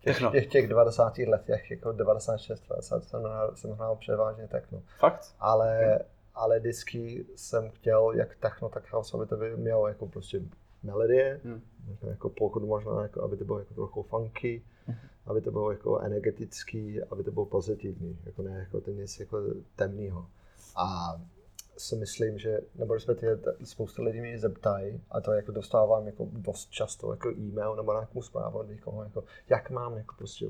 [0.00, 1.18] těch, těch, těch 90.
[1.18, 4.82] letech, jako 96, 20 jsem hrál, jsem hrál převážně techno.
[4.98, 5.34] Fakt?
[5.40, 5.98] Ale,
[6.34, 10.40] ale disky jsem chtěl, jak techno, tak house, aby to by mělo jako prostě
[10.82, 11.60] melodie, Hmm.
[11.90, 14.62] jako, jako pokud možná, jako, aby to bylo jako trochu funky,
[15.26, 19.38] aby to bylo jako energetický, aby to bylo pozitivní, jako ne jako ten nic jako
[19.76, 20.26] temného.
[20.76, 21.14] A
[21.76, 26.70] si myslím, že, nebo respektive spousta lidí mě zeptají, a to jako dostávám jako dost
[26.70, 30.46] často jako e-mail nebo nějakou zprávu od někoho, jako jak mám jako prostě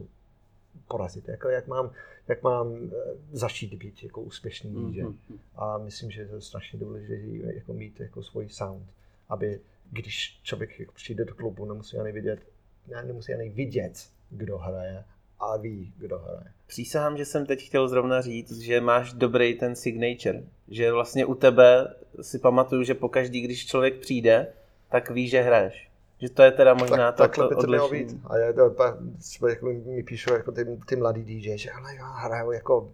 [0.89, 1.91] porazit, jako jak mám,
[2.29, 2.91] jak mám eh,
[3.33, 5.03] začít být jako úspěšný DJ.
[5.03, 5.17] Mhm.
[5.57, 7.15] A myslím, že je to strašně důležité
[7.55, 8.87] jako mít jako svůj sound,
[9.29, 9.61] aby
[9.91, 12.41] když člověk jako přijde do klubu, nemusí ani vidět,
[12.89, 15.05] ne, nemusí ani vidět, kdo hraje,
[15.45, 16.45] a ví, kdo hraje.
[16.67, 20.43] Přísahám, že jsem teď chtěl zrovna říct, že máš dobrý ten signature.
[20.69, 24.47] Že vlastně u tebe si pamatuju, že pokaždý, když člověk přijde,
[24.89, 25.91] tak ví, že hraješ.
[26.19, 28.17] Že to je teda možná tak, to, takhle to by to mělo být.
[28.25, 31.97] A já, to, pa- třeba jako mi píšou jako ty, ty mladý DJ, že ale
[31.97, 32.93] já hraju jako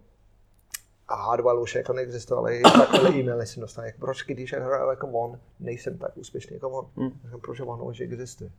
[1.07, 4.89] a hardware už jako neexistuje, ale i takhle e-maily jsem dostal, jako, proč když hraju
[4.89, 6.87] jako on, nejsem tak úspěšný jako on.
[6.97, 7.41] Hmm.
[7.41, 8.51] Proč on už existuje.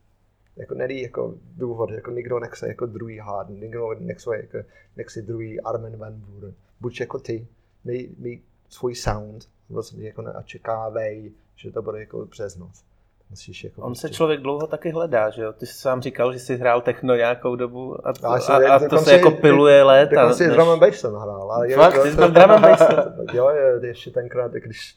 [0.57, 4.59] Jako není jako důvod, jako nikdo nechce jako druhý Harden, nikdo nechce jako,
[4.97, 6.55] nechce druhý Armin Van Buren.
[6.81, 7.47] Buď jako ty,
[7.85, 12.85] mý, mý svůj sound, vlastně jako neočekávej, že to bude jako přes noc.
[13.31, 15.53] Musíš jako On se prostě- člověk dlouho taky hledá, že jo?
[15.53, 18.79] Ty jsi sám říkal, že jsi hrál techno nějakou dobu a to, a, jsem- a
[18.89, 20.21] to se jako piluje léta.
[20.23, 21.65] Dokonce než- drum and bass jsem hrál.
[21.75, 22.03] Fakt?
[22.03, 22.83] Ty jsi byl drum and bass?
[23.33, 24.97] jo, je, ještě tenkrát, když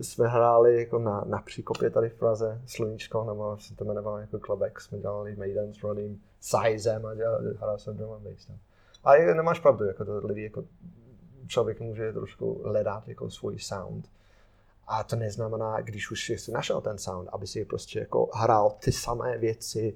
[0.00, 4.38] jsme hráli jako na, na příkopě tady v Praze, Sluníčko, nebo se to jmenovalo jako
[4.38, 8.46] Klubek, jsme dělali Maiden s Rodným Sizem a dělali, hrál jsem drum and bass.
[8.46, 8.56] tam.
[9.04, 10.64] A je, nemáš pravdu, jako to lidi, jako
[11.46, 14.08] člověk může trošku hledat jako svůj sound.
[14.86, 18.92] A to neznamená, když už jsi našel ten sound, aby si prostě jako hrál ty
[18.92, 19.94] samé věci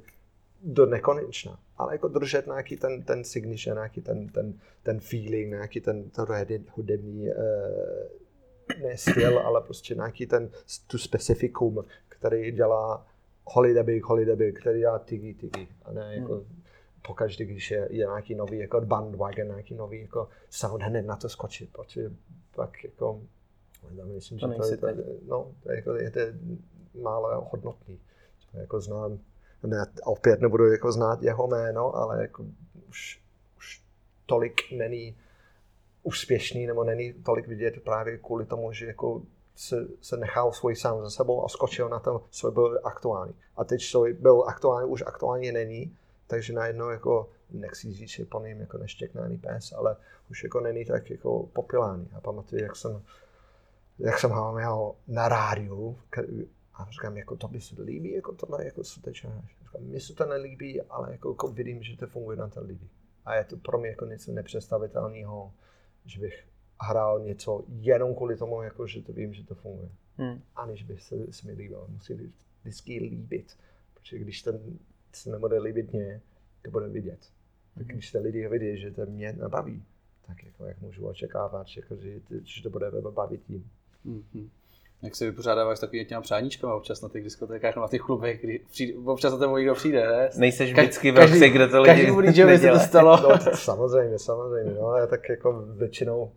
[0.63, 1.59] do nekonečna.
[1.79, 6.65] Ale jako držet nějaký ten, ten signature, nějaký ten, ten, ten feeling, nějaký ten, hudební-
[6.77, 7.35] hudební uh,
[8.83, 10.51] ne styl, ale prostě nějaký ten,
[10.87, 13.07] tu specifikum, který dělá
[13.45, 15.69] Holiday Big, Holiday Big, který dělá Tigi Tigi.
[15.85, 16.62] A ne jako Hmm.
[17.07, 21.29] pokaždé, když je, je nějaký nový jako bandwagon, nějaký nový jako sound, hned na to
[21.29, 22.11] skočit, protože
[22.55, 23.21] pak jako
[23.95, 24.87] já myslím, To že to, to,
[25.27, 26.21] no, to je, jako, je to
[27.03, 27.99] málo hodnotný.
[28.55, 29.19] Jako znám,
[29.62, 32.45] ne, opět nebudu jako znát jeho jméno, ale jako
[32.89, 33.21] už,
[33.59, 33.83] už
[34.27, 35.17] tolik není
[36.07, 39.23] úspěšný nebo není tolik vidět právě kvůli tomu, že jako
[39.55, 43.35] se, se nechal svůj sám za sebou a skočil na to, co byl aktuální.
[43.57, 45.97] A teď, co byl aktuální, už aktuálně není,
[46.27, 49.97] takže najednou jako, nechci říct, že po něm jako neštěknaný pes, ale
[50.31, 52.11] už jako není tak jako populární.
[52.17, 53.03] A pamatuju, jak jsem,
[53.99, 55.99] jak jsem ho měl na rádiu
[56.75, 59.31] a říkám, jako to by se líbí, jako tohle jako skutečně.
[59.63, 62.89] Říkám, mně se to nelíbí, ale jako, jako vidím, že to funguje na to lidi.
[63.25, 65.53] A je to pro mě jako něco nepředstavitelného,
[66.07, 66.47] že bych
[66.81, 69.91] hrál něco jenom kvůli tomu, jako, že to vím, že to funguje.
[70.17, 70.43] Hmm.
[70.57, 71.87] Aniž by se, se mi líbilo.
[71.89, 72.15] Musí
[72.63, 73.59] vždycky líbit.
[73.95, 74.79] Protože když ten
[75.13, 76.21] se nebude líbit mě,
[76.63, 77.33] to bude vidět.
[77.75, 79.85] Tak když se lidi vidí, že to mě nebaví,
[80.27, 83.71] tak jako jak můžu očekávat, jako, že, že to bude bavit jim.
[84.05, 84.51] Mhm.
[85.03, 88.61] Jak se vypořádáváš s takovými těma přáníčkama občas na těch diskotékách na těch klubech, kdy
[88.71, 90.29] přijde, občas na tebe někdo přijde, ne?
[90.37, 93.17] Nejseš Ka- vždycky v každý- roce, kde to lidi Každému DJovi se to stalo.
[93.23, 96.31] No, samozřejmě, samozřejmě, no, ale tak jako většinou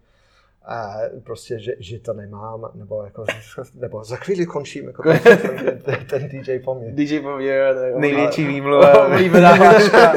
[0.70, 3.26] a prostě, že, že to nemám, nebo jako,
[3.74, 6.91] nebo za chvíli končím, jako ten, ten, ten, ten DJ po mně.
[6.91, 9.05] DJ po mně, jo, Největší výmluva.
[9.05, 10.07] Oblíbená hláška.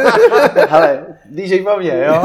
[0.69, 2.23] Hele, DJ po mně, jo?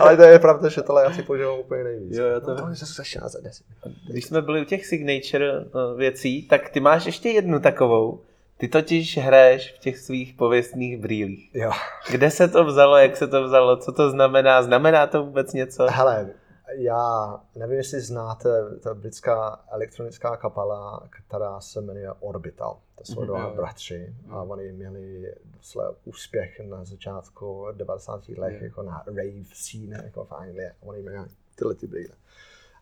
[0.00, 2.16] Ale to je pravda, že tohle já si používám úplně nejvíc.
[2.16, 3.64] Jo, to- no, to je zase začíná za 10.
[4.08, 8.20] Když jsme byli u těch signature eh, věcí, tak ty máš ještě jednu takovou.
[8.58, 11.50] Ty totiž hraješ v těch svých pověstných brýlích.
[11.54, 11.70] Jo.
[12.10, 15.86] Kde se to vzalo, jak se to vzalo, co to znamená, znamená to vůbec něco?
[15.90, 16.30] Hele,
[16.72, 18.48] já nevím, jestli znáte,
[18.88, 22.78] je britská elektronická kapela, která se jmenuje Orbital.
[22.98, 23.26] To jsou Mhm.
[23.26, 28.28] dva bratři a oni měli doslova úspěch na začátku 90.
[28.38, 28.64] let Jo.
[28.64, 30.70] jako na rave scene jako v Anglii.
[30.80, 32.14] Oni měli tyhle ty brýle.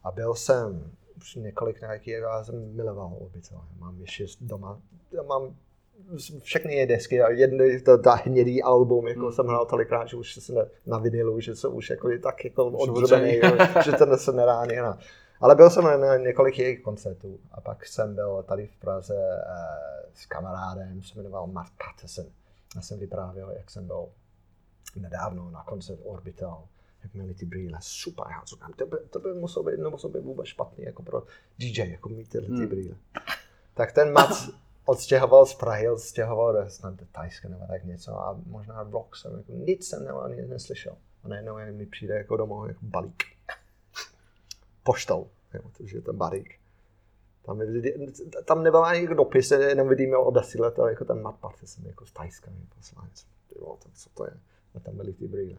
[0.04, 3.64] A byl jsem už několik nějakých, já jsem miloval Orbital.
[3.78, 4.80] Mám ještě doma,
[5.12, 5.56] já mám
[6.42, 9.32] všechny je desky a jedny, to, ta hnědý album, jako mm.
[9.32, 13.40] jsem hrál tolikrát, že už se na vinilu, že jsem už jako tak jako odřebený,
[13.84, 14.98] že to se nedá ani na.
[15.40, 20.12] Ale byl jsem na několik jejich koncertů a pak jsem byl tady v Praze uh,
[20.14, 22.26] s kamarádem, se jmenoval Matt Patterson.
[22.76, 24.08] Já jsem vyprávěl, jak jsem byl
[24.96, 26.64] nedávno na koncert Orbital,
[27.02, 30.24] jak měli ty brýle, super, já říkám, to by, to by muselo být, muselo být
[30.24, 31.22] vůbec špatný, jako pro
[31.58, 32.68] DJ, jako mít tyhle ty hmm.
[32.68, 32.96] brýle.
[33.74, 34.50] Tak ten Matt
[34.84, 39.36] odstěhoval z Prahy, odstěhoval do snad do Tajska nebo tak něco a možná rock jsem,
[39.36, 40.96] jako nic jsem nebo nic neslyšel.
[41.24, 43.22] A najednou mi přijde jako domů jako balík.
[44.82, 46.58] Poštou, jo, takže ten balík.
[47.46, 47.60] Tam,
[48.44, 52.12] tam nebyl ani jako dopis, jenom vidíme odesíle to, jako ten nadpad, jsem jako z
[52.12, 53.08] Tajska mi poslal
[53.94, 54.32] co to je?
[54.74, 55.58] A tam byly ty brýle.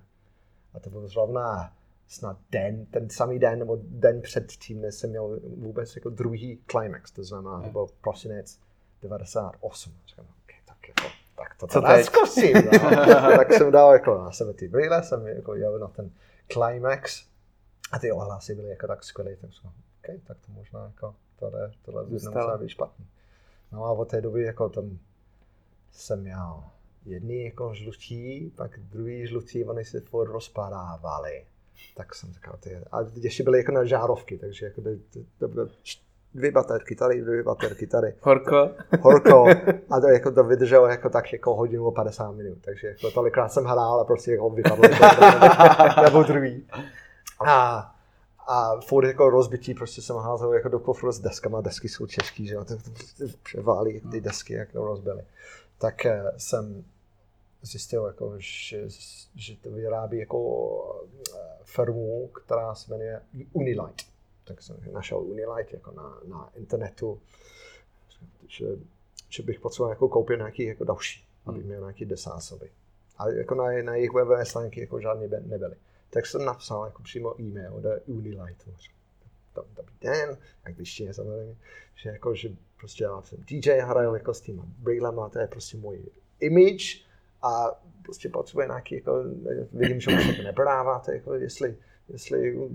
[0.74, 1.74] A to bylo zrovna
[2.08, 6.60] snad den, ten samý den nebo den před tím, než jsem měl vůbec jako druhý
[6.72, 8.60] climax, to znamená, to byl prosinec
[9.04, 9.94] 98.
[10.06, 12.54] Říkám, okay, tak, jako, tak to teda zkusím.
[12.56, 12.92] No.
[13.38, 16.12] tak jsem dal jako na sebe ty brýle, jsem jako jel na ten
[16.52, 17.28] climax
[17.92, 21.72] a ty ohlasy byly jako tak skvělé, tak jsem OK, tak to možná jako tohle,
[21.82, 23.06] tohle nemuselo být špatný.
[23.72, 25.00] No a od té doby jako tam
[25.92, 26.64] jsem měl
[27.06, 31.46] jedný jako žlutí, pak druhý žlutí, oni se furt rozpadávali.
[31.96, 34.90] Tak jsem říkal, ty, a ještě byly jako na žárovky, takže jako to,
[35.40, 35.68] to, to
[36.36, 38.14] dvě baterky tady, dvě baterky tady.
[38.22, 38.70] Horko.
[39.02, 39.46] Horko.
[39.90, 42.58] A to, jako to vydrželo jako tak jako hodinu a 50 minut.
[42.62, 44.84] Takže jako tolikrát jsem hrál a prostě jako vypadlo
[46.04, 46.68] nebo druhý.
[47.48, 47.90] A,
[48.48, 52.48] a furt jako rozbití prostě jsem házel jako do kofru s deskama, desky jsou těžký,
[52.48, 52.66] že jo,
[53.44, 55.24] převálí ty desky, jak to rozbily.
[55.78, 56.84] Tak eh, jsem
[57.62, 58.84] zjistil, jako, že,
[59.36, 61.06] že to vyrábí jako
[61.36, 63.22] eh, firmu, která se jmenuje
[63.54, 64.13] Unilight
[64.44, 67.22] tak jsem našel Unilight jako na, na internetu,
[68.48, 68.66] že,
[69.30, 71.68] že bych potřeboval jako koupit nějaký jako další, aby hmm.
[71.68, 72.72] měl nějaký desásoby.
[73.18, 75.76] Ale jako na, na jejich webové stránky jako žádný nebyly.
[76.10, 78.74] Tak jsem napsal jako přímo e-mail do Unilightu.
[79.76, 81.56] Dobrý den, jak je samozřejmě,
[81.96, 85.78] že jako, že prostě já jsem DJ, hraju jako s těma brýlema, to je prostě
[85.78, 86.00] můj
[86.40, 87.06] image
[87.42, 89.24] a prostě potřebuje nějaký, jako,
[89.74, 91.78] vidím, že už to neprodáváte, jako jestli,
[92.14, 92.70] jestli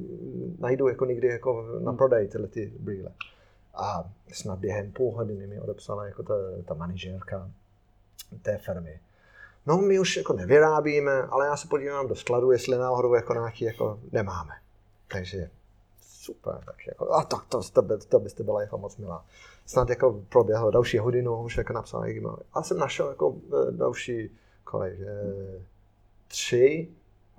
[0.59, 1.97] najdu jako někdy jako na hmm.
[1.97, 3.11] prodej tyhle ty brýle.
[3.75, 6.35] A snad během půl hodiny mi odepsala jako ta,
[6.65, 7.51] ta manažérka
[8.43, 9.01] té firmy.
[9.67, 13.65] No, my už jako nevyrábíme, ale já se podívám do skladu, jestli náhodou jako nějaký
[13.65, 14.55] jako nemáme.
[15.13, 15.51] Takže
[16.01, 19.25] super, tak jako, a tak to, to, by, to byste byla jako moc milá.
[19.67, 22.39] Snad jako proběhlo další hodinu, už jako napsal e-mail.
[22.53, 23.37] A jsem našel jako
[23.69, 24.31] e, další
[24.65, 24.99] kolik,
[26.29, 26.89] tři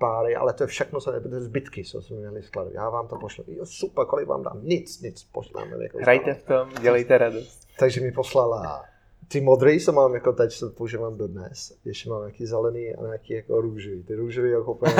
[0.00, 2.70] páry, ale to je všechno, co je zbytky, co jsme měli skladu.
[2.72, 3.44] Já vám to pošlu.
[3.46, 4.60] Jo, super, kolik vám dám?
[4.62, 5.82] Nic, nic, pošleme.
[5.82, 7.68] Jako Hrajte v tom, dělejte radost.
[7.78, 8.84] Takže mi poslala
[9.28, 11.72] ty modrý, co mám jako teď, co používám dodnes.
[11.84, 14.02] Ještě mám nějaký zelený a nějaký jako růžový.
[14.02, 14.94] Ty růžový jako úplně,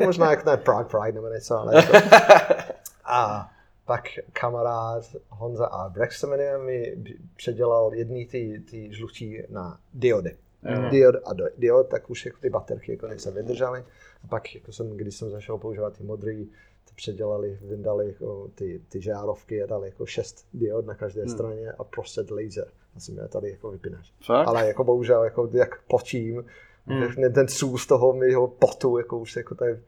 [0.04, 1.92] možná jako ne Prague Pride nebo něco, ale to.
[3.04, 3.50] A
[3.84, 4.02] pak
[4.32, 6.96] kamarád Honza a Brex se jmenuje, mi
[7.36, 10.90] předělal jedný ty, ty žlutí na diody mm.
[10.90, 13.84] diod a diod, tak už jako ty baterky jako se vydržaly.
[14.24, 16.44] A pak, jako jsem, když jsem začal používat ty modrý,
[16.84, 21.28] to předělali, vyndali jako ty, ty žárovky a dali jako šest diod na každé mm.
[21.28, 22.68] straně a prostě laser.
[22.94, 24.12] Já jsem měl tady jako vypínač.
[24.28, 26.44] Ale jako bohužel, jako jak počím,
[26.86, 27.32] mm.
[27.32, 29.78] ten sůz toho mého potu, jako už jako tady,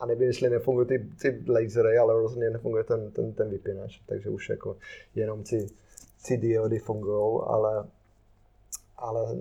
[0.00, 4.30] a nevím, jestli nefungují ty, ty lasery, ale rozhodně nefunguje ten, ten, ten vypínač, takže
[4.30, 4.76] už jako
[5.14, 5.66] jenom ty,
[6.26, 7.86] ty diody fungují, ale
[8.96, 9.36] ale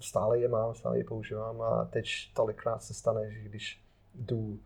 [0.00, 3.80] stále je mám, stále je používám a teď tolikrát se stane, že když
[4.14, 4.58] jdu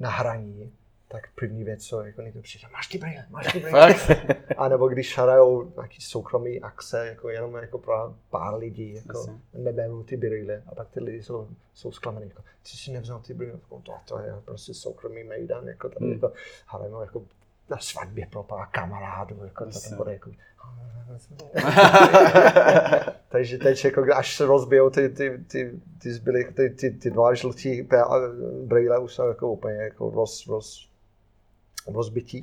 [0.00, 0.72] na hraní,
[1.08, 3.94] tak první věc, co jako někdo přijde, máš ty brýle, máš ty brýle.
[4.56, 10.02] a nebo když hrajou nějaký soukromý akce, jako jenom jako pro pár lidí, jako neberou
[10.02, 13.52] ty brýle a pak ty lidi jsou, jsou zklamaný, jako, ty si nevzal ty brýle,
[13.52, 16.14] jako, to, to je prostě soukromý mejdan, jako tady, hmm.
[16.14, 16.32] jako,
[16.66, 17.22] hrajeme jako
[17.70, 20.30] na svatbě pro pár kamarádů, jako to bude jako,
[23.28, 27.34] Takže teď, jako, až se rozbijou ty, ty, ty, ty, zbyly, ty, ty, ty dva
[27.34, 27.88] žlutí
[28.64, 30.88] brýle, už jsou jako úplně jako roz, roz,
[31.86, 32.42] rozbití,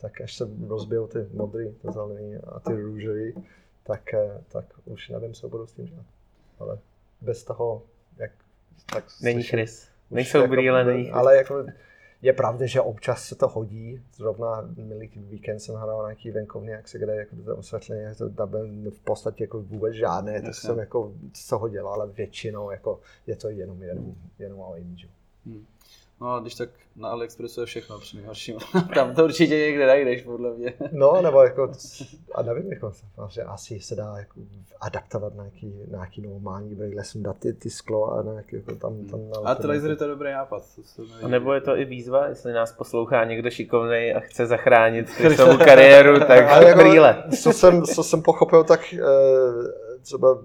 [0.00, 3.34] tak až se rozbijou ty modrý, ty zelený a ty růžový,
[3.82, 6.06] tak, eh, tak už nevím, co budu s tím dělat.
[6.58, 6.78] Ale
[7.20, 7.82] bez toho,
[8.16, 8.30] jak
[8.92, 9.88] tak Není Chris.
[10.10, 11.64] Nejsou jako, brýle, není Ale jako,
[12.22, 14.02] je pravda, že občas se to hodí.
[14.16, 18.50] Zrovna milý víkend jsem hrál nějaký venkovní akce, kde jako to osvětlení to tam
[18.90, 23.48] v podstatě jako vůbec žádné, to jsem jako co hodil, ale většinou jako je to
[23.48, 25.08] jenom jenom, jenom o imidžu.
[25.46, 25.66] Hmm.
[26.20, 28.56] No a když tak na AliExpressu je všechno přinejmenším.
[28.94, 30.74] Tam to určitě někde najdeš, podle mě.
[30.92, 31.72] No, nebo jako,
[32.34, 32.92] a nevím, jako,
[33.28, 34.40] že asi se dá jako
[34.80, 38.56] adaptovat na nějaký, na nějaký normální brýle, jsem dát ty, ty sklo a na nějaký,
[38.56, 40.62] jako tam, tam A ty lasery to je dobrý nápad.
[40.76, 44.46] To se A nebo je to i výzva, jestli nás poslouchá někdo šikovný a chce
[44.46, 47.24] zachránit svou kariéru, tak jako, brýle.
[47.42, 48.98] co, jsem, co jsem pochopil, tak eh,
[50.02, 50.38] třeba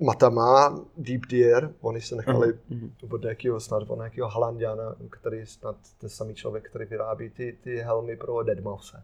[0.00, 2.92] Mata má Deep Deer, oni se nechali Mhm.
[3.10, 7.76] od nějakého snad od nějakého Holandiana, který snad ten samý člověk, který vyrábí ty, ty
[7.76, 9.00] helmy pro Deadmau5.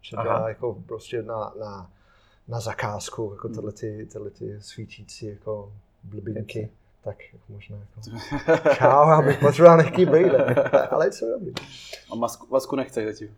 [0.00, 1.90] Že dělá jako prostě na, na,
[2.48, 5.72] na zakázku, jako tyhle, ty, tyhle ty svítící jako
[6.02, 6.70] blbinky.
[7.04, 8.18] Tak jako možná jako...
[8.74, 10.54] Čau, já bych potřeboval nějaký brýle.
[10.90, 11.52] Ale co dobrý.
[12.12, 13.36] A masku, masku nechceš zatím.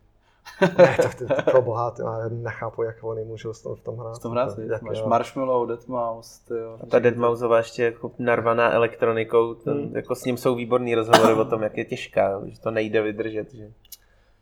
[0.79, 3.81] Ne, to, to, to pro boha, to já nechápu, jak oni můžou v tom, v
[3.81, 4.19] tom hrát.
[4.19, 5.09] V tom hrát, Jak, máš jo.
[5.09, 6.79] Marshmallow, Deadmau5, ty jo.
[6.83, 9.97] A ta Deadmausová ještě jako narvaná elektronikou, ten, Hmm.
[9.97, 13.55] jako s ním jsou výborný rozhovory o tom, jak je těžká, že to nejde vydržet.
[13.55, 13.71] Že...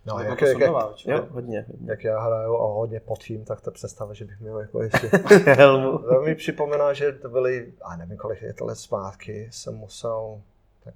[0.07, 0.71] No, jak, to jak, jak?
[1.07, 1.67] Jo, hodně.
[1.85, 5.11] jak já hraju a hodně potím, tak to představa, že bych měl jako ještě...
[5.45, 5.99] Helmu.
[5.99, 10.41] To mi připomíná, že to byly, a nevím kolik je to let zpátky, jsem musel
[10.85, 10.95] tak,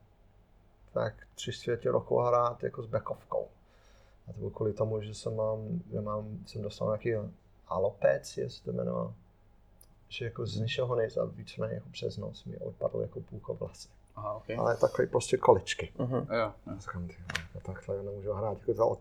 [0.93, 3.47] tak tři čtvrtě roku hrát jako s backovkou.
[4.29, 5.59] A to bylo kvůli tomu, že jsem mám,
[5.93, 7.31] že mám, jsem dostal nějaký
[7.69, 9.09] alopec, jestli to jmenuje,
[10.09, 13.89] že jako z ničeho nic a víceméně jako přes noc mi odpadl jako půlka vlasy.
[14.17, 14.45] Aha, ok.
[14.59, 15.93] Ale takové prostě količky.
[15.99, 16.15] Mhm.
[16.15, 16.53] Jo, jo.
[16.67, 18.59] Já říkám, ty, vole, jako takhle nemůžu hrát.
[18.59, 18.97] Jako to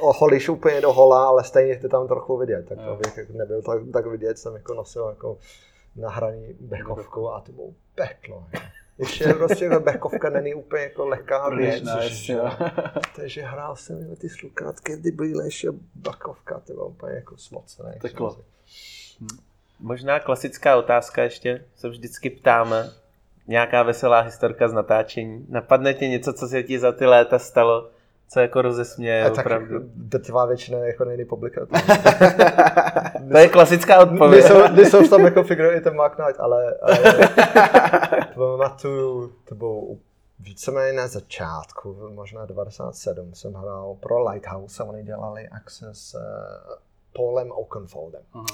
[0.00, 2.68] oholíš úplně do hola, ale stejně to tam trochu vidět.
[2.68, 2.96] Tak to Jo.
[2.96, 5.38] bych jako nebyl tak, tak vidět, jsem jako nosil jako
[5.96, 8.46] na hraní bechovku a to bylo peklo.
[8.54, 8.60] jo.
[9.02, 11.84] Ještě prostě ta bechovka není úplně jako lehká věc.
[12.28, 12.50] Jo.
[13.16, 17.98] Takže hrál jsem ty slukátky, kdy byly ještě bakovka, to bylo úplně jako smocné.
[18.00, 18.38] Teklo.
[19.80, 22.90] Možná klasická otázka ještě, se vždycky ptáme.
[23.46, 25.46] Nějaká veselá historka z natáčení.
[25.48, 27.90] Napadne ti něco, co se ti za ty léta stalo,
[28.28, 29.78] co jako rozesměje tak opravdu?
[29.94, 31.72] drtivá většina jako není publikace.
[33.32, 34.44] To je klasická odpověď.
[34.44, 36.98] Nejsou, nejsou tam jako figury i ten Mark Knight, ale, ale
[38.34, 39.82] pamatuju, to bylo
[40.40, 46.20] víceméně na začátku, možná 97, jsem hrál pro Lighthouse a oni dělali akce s uh,
[47.12, 48.22] Paulem Oakenfoldem.
[48.32, 48.44] Aha.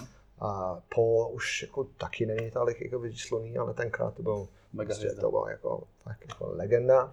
[0.40, 5.20] A Paul už jako taky není tolik jako vyčíslený, ale tenkrát to byl Mega prostě,
[5.20, 7.12] to byl jako, tak jako legenda.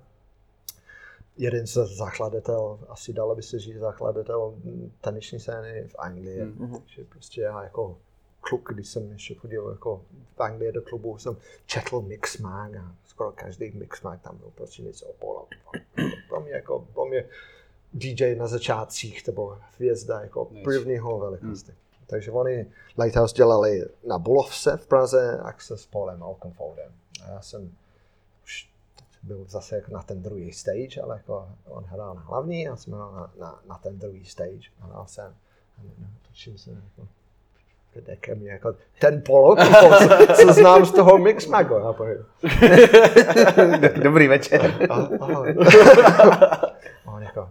[1.38, 6.45] Jeden z zakladatel, asi dalo by se říct zakladatel mm, tenisní scény v Anglii.
[6.45, 6.79] Mhm.
[6.79, 7.97] Takže prostě já jako
[8.41, 10.01] kluk, když jsem ještě chodil jako
[10.36, 15.05] v Anglii do klubu, jsem četl Mixmag a skoro každý Mixmag tam byl prostě něco
[15.05, 15.47] o polo.
[16.29, 17.25] Pro mě jako, pro mě
[17.93, 20.63] DJ na začátcích, to byl hvězda jako Nice.
[20.63, 21.73] prvního velikosti.
[22.07, 22.65] Takže oni
[22.97, 26.91] Lighthouse dělali na Bulovce v Praze akce s Paulem Oakenfoldem.
[27.23, 27.71] A já jsem
[29.26, 32.93] byl zase jako na ten druhý stage, ale jako on hrál na hlavní, já jsem
[32.93, 34.69] hrál na, na, na ten druhý stage.
[34.80, 35.36] Hrál jsem,
[35.78, 35.82] a
[36.28, 37.07] točím se jako
[38.01, 39.63] dekem jako ten polo, co,
[40.36, 41.73] co znám z toho Mixmagu.
[41.73, 41.93] Já.
[44.03, 44.88] Dobrý večer.
[44.89, 45.55] A, ahoj.
[47.05, 47.49] A on jako,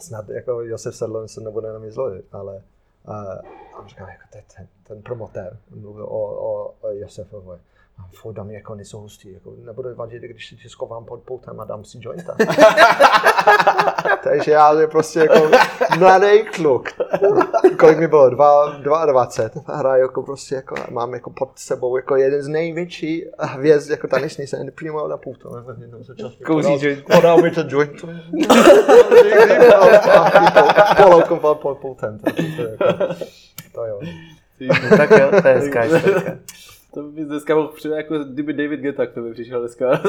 [0.00, 2.62] snad jako Josef Sedlon se nebude na mě zlobit, ale
[3.08, 7.58] uh, on říkal, jako ten, ten, ten promotér mluvil o, o, o Josefovi.
[7.98, 11.60] A furt dám jako nejsou hustý, jako nebude vadit, když si tě schovám pod poutem
[11.60, 12.36] a dám si jointa.
[14.24, 15.50] Takže já je prostě jako
[15.98, 16.88] mladý kluk.
[17.78, 18.30] Kolik mi bylo?
[18.30, 19.62] Dva, 22.
[19.66, 24.08] A hraju jako prostě jako, mám jako pod sebou jako jeden z největší hvězd jako
[24.08, 25.48] taneční scény přímo na poutu.
[26.46, 27.04] Kouzí joint.
[27.04, 28.04] Podal mi ten joint.
[30.96, 32.18] Polovkou pod pod poutem.
[32.18, 33.14] To, to, je jako,
[33.72, 34.00] to jo.
[34.60, 36.30] No, tak jo, to je hezká historka.
[36.30, 39.86] To by dneska mohl přijít, jako kdyby David Geta, to by přišel dneska.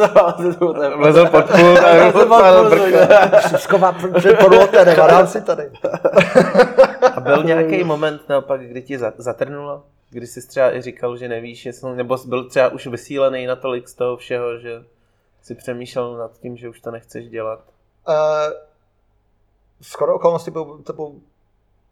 [0.98, 3.58] Vlezl pod pult a rozpálil brko.
[3.58, 5.72] Skova před podloterem a dám si tady.
[7.16, 9.84] A byl nějaký moment naopak, kdy ti za- zatrnulo?
[10.10, 13.88] Kdy jsi třeba i říkal, že nevíš, jestli, nebo jsi byl třeba už vysílený natolik
[13.88, 14.84] z toho všeho, že
[15.42, 17.60] si přemýšlel nad tím, že už to nechceš dělat?
[18.08, 18.16] Uh,
[19.82, 21.12] skoro okolnosti byl, to byl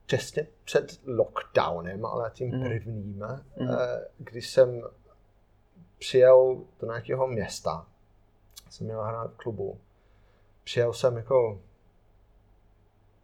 [0.06, 2.64] těsně před lockdownem, ale tím Mhm.
[2.64, 3.22] prvním,
[3.60, 3.68] uh,
[4.18, 4.82] když jsem
[6.00, 7.88] přijel do nějakého města,
[8.70, 9.80] jsem měl hrát v klubu,
[10.64, 11.62] přijel jsem jako,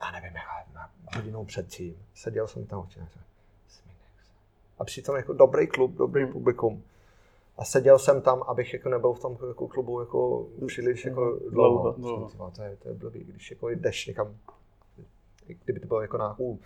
[0.01, 2.87] já nevím, jako na hodinou předtím, seděl jsem tam a
[4.79, 6.31] a přitom jako dobrý klub, dobrý Mhm.
[6.33, 6.83] publikum.
[7.57, 11.91] A seděl jsem tam, abych jako nebyl v tom jako klubu jako příliš jako dlouho.
[11.91, 12.19] Dlouho.
[12.19, 14.37] Jsem si říkal, To je, to je blbý, když jako jdeš někam,
[15.47, 16.59] kdyby to bylo jako nějakou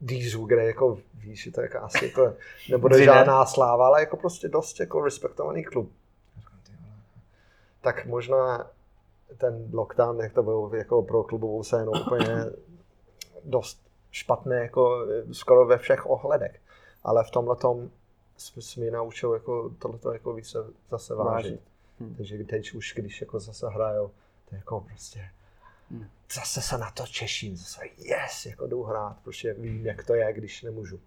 [0.00, 2.34] dízu, kde jako víš, že to jako asi jako
[2.70, 3.14] nebude Dřina.
[3.14, 5.92] žádná sláva, ale jako prostě dost jako respektovaný klub.
[7.80, 8.70] Tak možná
[9.38, 12.44] ten lockdown, jak to bylo jako pro klubovou scénu, úplně
[13.44, 16.60] dost špatné jako skoro ve všech ohledech.
[17.02, 17.90] Ale v tomhle tom
[18.36, 20.58] jsme mě naučil jako tohleto jako více
[20.90, 21.60] zase vážit.
[22.00, 22.14] Hmm.
[22.14, 24.10] Takže teď už, když jako zase hrajou,
[24.48, 25.30] to je jako prostě.
[26.34, 30.32] Zase se na to těším, zase yes, jako jdu hrát, protože vím, jak to je,
[30.32, 31.00] když nemůžu.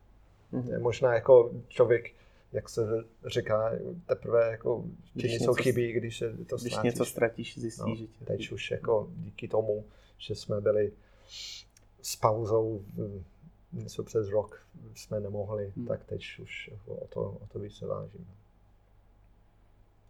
[0.52, 0.64] Hmm.
[0.64, 2.14] To je možná jako člověk,
[2.52, 2.82] jak se
[3.26, 3.72] říká,
[4.06, 8.26] teprve jako když něco, chybí, když se to Když něco ztratíš, zjistíš, no, že tě
[8.26, 9.86] Teď už jako díky tomu,
[10.18, 10.92] že jsme byli
[12.02, 12.86] s pauzou
[13.74, 15.86] něco přes rok jsme nemohli, hmm.
[15.86, 18.28] tak teď už jako o to, o to víc se vážím.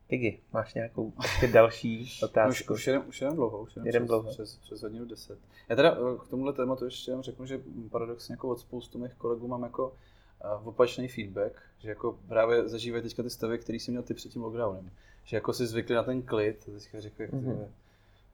[0.08, 2.74] Piggy, máš nějakou ještě další otázku?
[2.74, 4.30] Už, už, jedem, už jedem dlouho, už jedem, jedem přes, dlouho.
[4.30, 5.40] Přes, přes hodinu deset.
[5.70, 9.14] Já teda eh, k tomuhle tématu ještě jenom řeknu, že paradoxně jako od spoustu mých
[9.14, 13.92] kolegů mám jako uh, opačný feedback, že jako právě zažívají teďka ty stavy, který jsi
[13.92, 14.92] měl ty před tím lockdownem.
[15.24, 17.68] Že jako si zvykli na ten klid, teďka řekl, jak mm-hmm.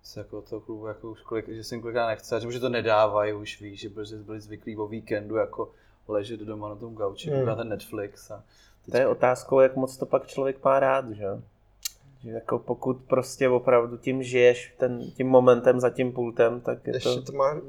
[0.03, 3.61] se jako toho klubu jako už kolik, že jim kolikrát nechce, že to nedávají už
[3.61, 5.71] víš, že byli, byli zvyklí o víkendu jako
[6.07, 7.45] ležet doma na tom gauči, mm.
[7.45, 8.43] na ten Netflix a
[8.85, 8.97] teďka...
[8.97, 11.25] To je otázkou, jak moc to pak člověk má rád, že?
[12.23, 16.95] Že jako pokud prostě opravdu tím žiješ, ten, tím momentem za tím pultem, tak je
[16.95, 17.21] Ještě to...
[17.21, 17.61] to má,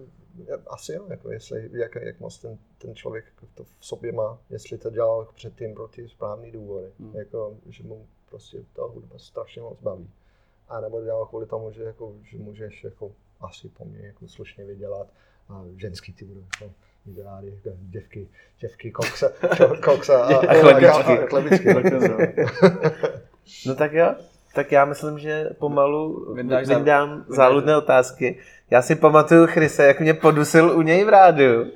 [0.66, 3.24] asi jo, jako jestli, jak, jak moc ten, ten člověk
[3.54, 7.16] to v sobě má, jestli to dělal předtím pro ty správné důvody, hmm.
[7.16, 10.10] jako, že mu prostě ta hudba strašně moc baví.
[10.68, 14.64] A nebo dělal kvůli tomu, že, jako, že můžeš jako, asi po mně jako slušně
[14.64, 15.06] vydělat
[15.48, 16.74] a ženský ty budou jako,
[17.06, 18.28] ideály, jako děvky,
[18.60, 19.28] děvky, koksa,
[19.84, 21.18] koksa a, a, a chlebičky.
[21.18, 21.68] A, a chlebičky.
[23.66, 24.14] no tak jo,
[24.54, 28.38] tak já myslím, že pomalu Vyndáš vyndám záludné otázky.
[28.70, 31.66] Já si pamatuju Chryse, jak mě podusil u něj v rádiu.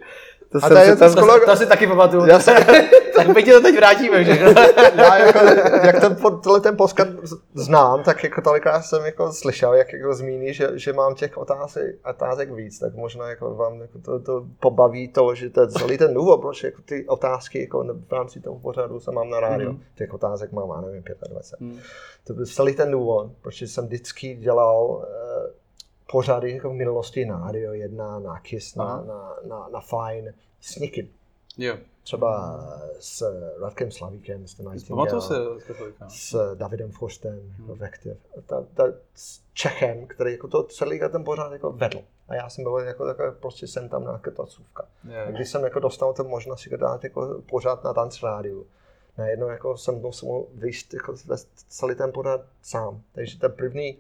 [0.52, 2.26] To, a to, je tam, to, to, si taky pamatuju.
[2.26, 2.54] Já se...
[3.16, 4.30] tak my ti to teď vrátíme, že?
[4.94, 5.38] já jako,
[5.86, 7.08] jak ten, tohle ten poskat
[7.54, 11.96] znám, tak jako tolikrát jsem jako slyšel, jak jako zmíní, že, že mám těch otázek,
[12.10, 16.14] otázek víc, tak možná jako vám jako to, to, pobaví to, že to celý ten
[16.14, 19.72] důvod, proč jako ty otázky jako v rámci toho pořadu se mám na rádiu.
[19.72, 19.82] Mm.
[19.94, 21.60] Těch otázek mám, já nevím, 25.
[21.60, 21.78] Mm.
[22.26, 25.04] To byl celý ten důvod, proč jsem vždycky dělal uh,
[26.12, 30.76] pořady jako v minulosti na Radio 1, na Kiss, na, na, na, na Fine, s
[30.76, 31.08] někým.
[31.58, 31.76] Jo.
[32.02, 32.60] Třeba
[33.00, 33.22] s
[33.60, 35.34] Radkem Slavíkem, s Nightingale, se
[36.08, 37.80] s Davidem Forstem, hmm.
[37.80, 38.84] jako ta, ta,
[39.14, 42.00] s Čechem, který jako to celý ten pořád jako vedl.
[42.28, 44.88] A já jsem byl jako takový, prostě jsem tam nějaká tacůvka.
[45.08, 45.28] Yeah.
[45.28, 48.66] A když jsem jako dostal tu možnost si dát jako pořád na dance rádiu,
[49.18, 51.14] najednou jako jsem musel vyjít jako
[51.68, 53.02] celý ten pořád sám.
[53.12, 53.98] Takže ten první,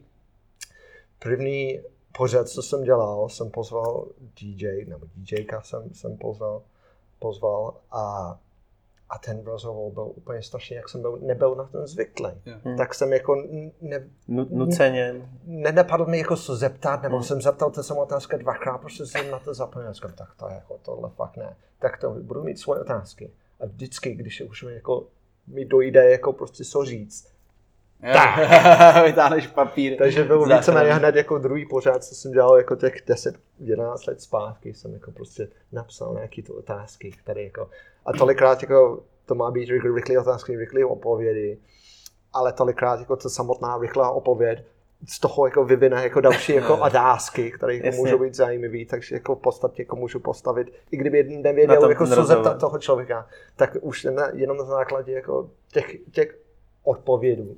[1.18, 1.80] první
[2.18, 4.06] pořad, co jsem dělal, jsem pozval
[4.40, 6.62] DJ, nebo DJka jsem, jsem pozval,
[7.18, 8.36] pozval a,
[9.08, 12.30] a ten rozhovor byl úplně strašný, jak jsem byl, nebyl na ten zvyklý.
[12.46, 12.64] Yeah.
[12.64, 12.76] Hmm.
[12.76, 13.44] Tak jsem jako
[13.80, 15.30] ne, nuceně.
[15.44, 17.24] Ne, nepadl mi jako se zeptat, nebo hmm.
[17.24, 20.54] jsem zeptal to jsem otázka dvakrát, prostě jsem na to zapomněl, říkám, tak to je
[20.54, 21.56] jako tohle fakt ne.
[21.78, 23.30] Tak to budu mít svoje otázky.
[23.60, 25.06] A vždycky, když už mi jako
[25.46, 27.28] mi dojde jako prostě co říct,
[28.02, 29.04] tak.
[29.04, 29.96] Vytáhneš papír.
[29.98, 34.74] Takže byl víceméně hned jako druhý pořád, co jsem dělal jako těch 10-11 let zpátky,
[34.74, 37.70] jsem jako prostě napsal nějaký tu otázky, které jako,
[38.06, 41.58] a tolikrát jako to má být rychlé otázky, rychlé odpovědi,
[42.32, 44.64] ale tolikrát jako to samotná rychlá odpověď
[45.08, 49.34] z toho jako vyvine jako další jako otázky, které jako můžou být zajímavé, takže jako
[49.34, 53.26] v podstatě jako můžu postavit, i kdyby nevěděl jako co zeptat toho člověka,
[53.56, 56.38] tak už jenom na základě jako těch, těch
[56.84, 57.56] odpovědů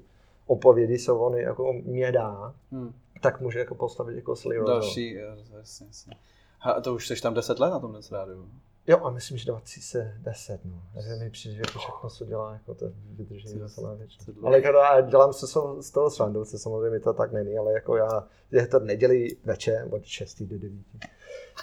[0.50, 2.94] opovědy, co on jako mě dá, hmm.
[3.22, 6.14] tak může jako postavit jako Sly Další, jasně, jasně.
[6.60, 8.48] A to už jsi tam 10 let na tom rádiu?
[8.86, 10.82] Jo, a myslím, že 2010, no.
[10.94, 14.30] Takže mi přijde, že jako všechno, co dělá, jako to vydrží na celá věčnost.
[14.44, 15.46] Ale jako, já dělám se
[15.80, 19.88] z toho srandu, co samozřejmě to tak není, ale jako já, je to nedělí večer
[19.90, 20.72] od 6 do 9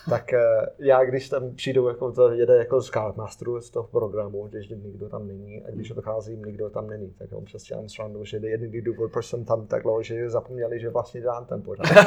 [0.10, 0.40] tak eh,
[0.80, 5.10] já, když tam přijdu, jako to jede jako z Cardmasteru z toho programu, když nikdo
[5.10, 8.82] tam není a když odcházím, nikdo tam není, tak on přesně mám srandu, že jediný
[8.82, 11.88] důvod, proč jsem tam tak dlouho, že zapomněli, že vlastně dělám ten pořád.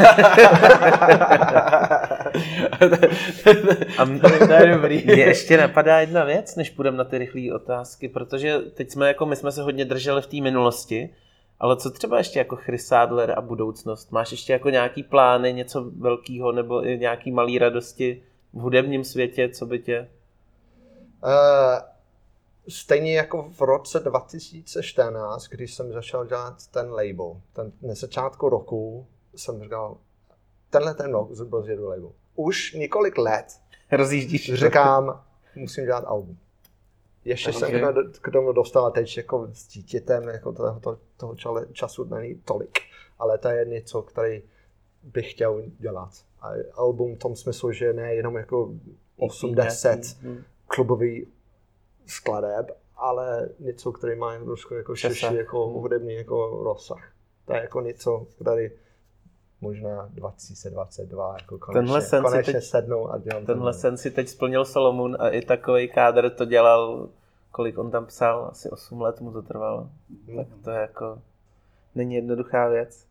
[3.99, 4.07] a
[4.47, 5.05] to je dobrý.
[5.05, 9.27] Mě ještě napadá jedna věc, než půjdeme na ty rychlé otázky, protože teď jsme jako,
[9.27, 11.11] my jsme se hodně drželi v té minulosti,
[11.61, 14.12] ale co třeba ještě jako Chrysádler a budoucnost?
[14.12, 18.23] Máš ještě jako nějaký plány, něco velkého nebo nějaký malý radosti
[18.53, 20.09] v hudebním světě, co by tě...
[21.24, 21.31] Uh,
[22.69, 29.07] stejně jako v roce 2014, když jsem začal dělat ten label, ten, na začátku roku
[29.35, 29.97] jsem říkal,
[30.70, 31.28] tenhle ten rok
[31.62, 32.12] zjedu label.
[32.35, 33.47] Už několik let
[33.93, 34.55] Rozjíždíš.
[34.55, 35.23] Říkám,
[35.57, 36.39] musím dělat album.
[37.24, 37.60] Ještě okay.
[37.60, 41.34] jsem k tomu dostal teď jako s dítětem, jako toho, toho, toho
[41.72, 42.78] času není tolik,
[43.18, 44.42] ale to je něco, který
[45.02, 46.10] bych chtěl dělat.
[46.40, 48.72] A album v tom smyslu, že ne jenom jako
[49.18, 50.44] 8-10 Hmm.
[50.66, 51.26] klubový
[52.06, 55.74] skladeb, ale něco, který má trošku jako širší jako Hmm.
[55.74, 57.12] hudební jako rozsah.
[57.47, 58.72] To je jako něco, tady
[59.61, 63.78] možná 2022 jako konečně, Tenhle sen si konečně teď- sednu a dělám Tenhle to.
[63.78, 67.09] sen si teď splnil Solomon a i takový kádr to dělal,
[67.51, 69.89] kolik on tam psal, asi 8 let mu to trvalo.
[70.37, 71.19] Tak to je jako,
[71.95, 73.05] není jednoduchá věc.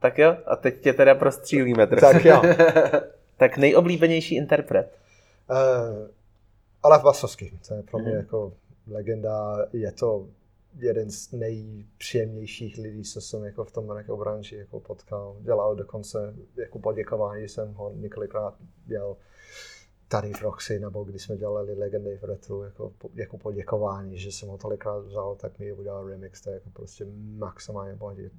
[0.00, 2.00] Tak jo, a teď tě teda prostřílíme trochu.
[2.12, 2.42] Tak jo.
[3.36, 4.92] tak nejoblíbenější interpret.
[5.50, 5.56] Uh,
[6.82, 8.16] Alef Basovský, to je pro mě Mhm.
[8.18, 8.52] jako
[8.90, 10.26] legenda, je to
[10.78, 15.36] jeden z nejpříjemnějších lidí, co jsem jako v tom jako branži jako potkal.
[15.40, 19.16] Dělal dokonce jako poděkování, jsem ho několikrát dělal
[20.08, 24.48] tady v Roxy, nebo když jsme dělali Legendy v Retro, jako, jako poděkování, že jsem
[24.48, 27.06] ho tolikrát vzal, tak mi udělal remix, to je jako prostě
[27.36, 28.30] maximálně pohodě,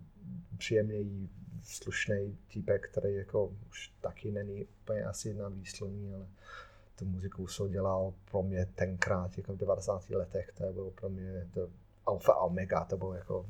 [0.57, 1.29] příjemný,
[1.63, 6.27] slušný týpek, který jako už taky není úplně asi na výsluní, ale
[6.95, 10.09] tu muziku, co dělal pro mě tenkrát, jako v 90.
[10.09, 11.69] letech, to bylo pro mě to
[12.09, 13.45] alfa a omega, to bylo jako,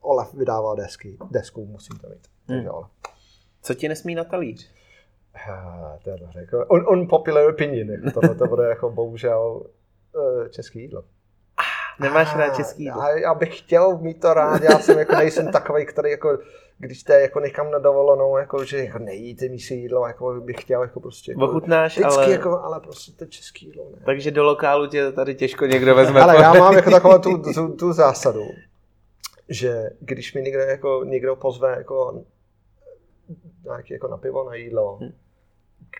[0.00, 2.28] Olaf vydával desky, desku musím to mít.
[2.46, 2.74] Takže Hmm.
[2.74, 2.90] Olaf.
[3.62, 4.70] Co ti nesmí na talíř?
[5.34, 9.66] Ah, to je dobře, jako un, unpopular opinion, jako tohle to bude jako bohužel
[10.14, 11.04] uh, český jídlo.
[12.00, 13.02] Nemáš rád český jídlo?
[13.02, 16.38] Já, já bych chtěl mít to rád, já jsem jako nejsem takový, který jako,
[16.78, 20.82] když jste jako někam na dovolenou, jako, že jako nejíte místní jídlo, jako bych chtěl
[20.82, 22.32] jako prostě jako, Ochutnáš, vždycky ale...
[22.32, 24.02] jako, ale prostě to český jídlo ne.
[24.04, 26.20] Takže do lokálu tě tady těžko někdo vezme.
[26.20, 28.44] Ale já mám jako takovou tu, tu, tu zásadu,
[29.48, 32.24] že když mi někdo, jako, někdo pozve jako,
[33.64, 35.12] nějaký, jako na pivo, na jídlo, Hm.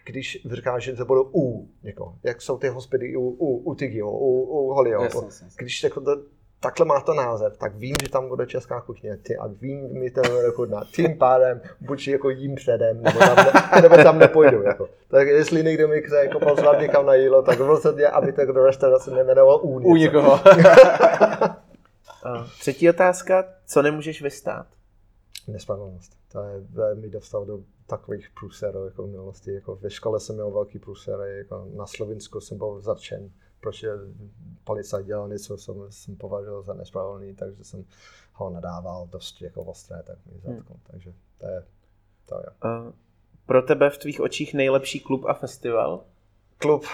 [0.06, 4.10] Když říká, že to bude u někoho, jak jsou ty hospody u, u, u Tigio,
[4.10, 5.56] u, u Holio, Jasně, jasně, jasně.
[5.58, 6.16] když jako to,
[6.60, 9.94] takhle má to název, tak vím, že tam bude česká kuchyně ty, a vím, že
[9.94, 10.86] mi to bude chutnat.
[10.86, 14.62] Tím pádem buď jako jím předem, nebo tam, ne, nebo tam nepojdu.
[14.62, 14.88] Jako.
[15.08, 18.64] Tak jestli někdo mi chce jako pozvat někam na jídlo, tak rozhodně, aby to do
[18.64, 19.68] restaurace nejmenoval U.
[19.68, 20.40] U někoho.
[22.24, 24.66] A třetí otázka, co nemůžeš vystát?
[25.48, 26.12] Nespravedlnost.
[26.32, 27.58] To je, to je mi dostal do
[27.90, 29.52] takových průserů jako v minulosti.
[29.54, 33.30] Jako ve škole jsem měl velký průsery, jako na Slovinsku jsem byl zatčen,
[33.60, 33.90] protože
[34.64, 37.84] policajt dělal něco, co jsem, jsem považoval za nespravedlný, takže jsem
[38.32, 40.74] ho nadával dost jako ostré, tak mi zatkl.
[40.90, 41.66] Takže to je,
[42.26, 42.46] to je.
[42.62, 42.92] A
[43.46, 46.04] pro tebe v tvých očích nejlepší klub a festival?
[46.58, 46.84] Klub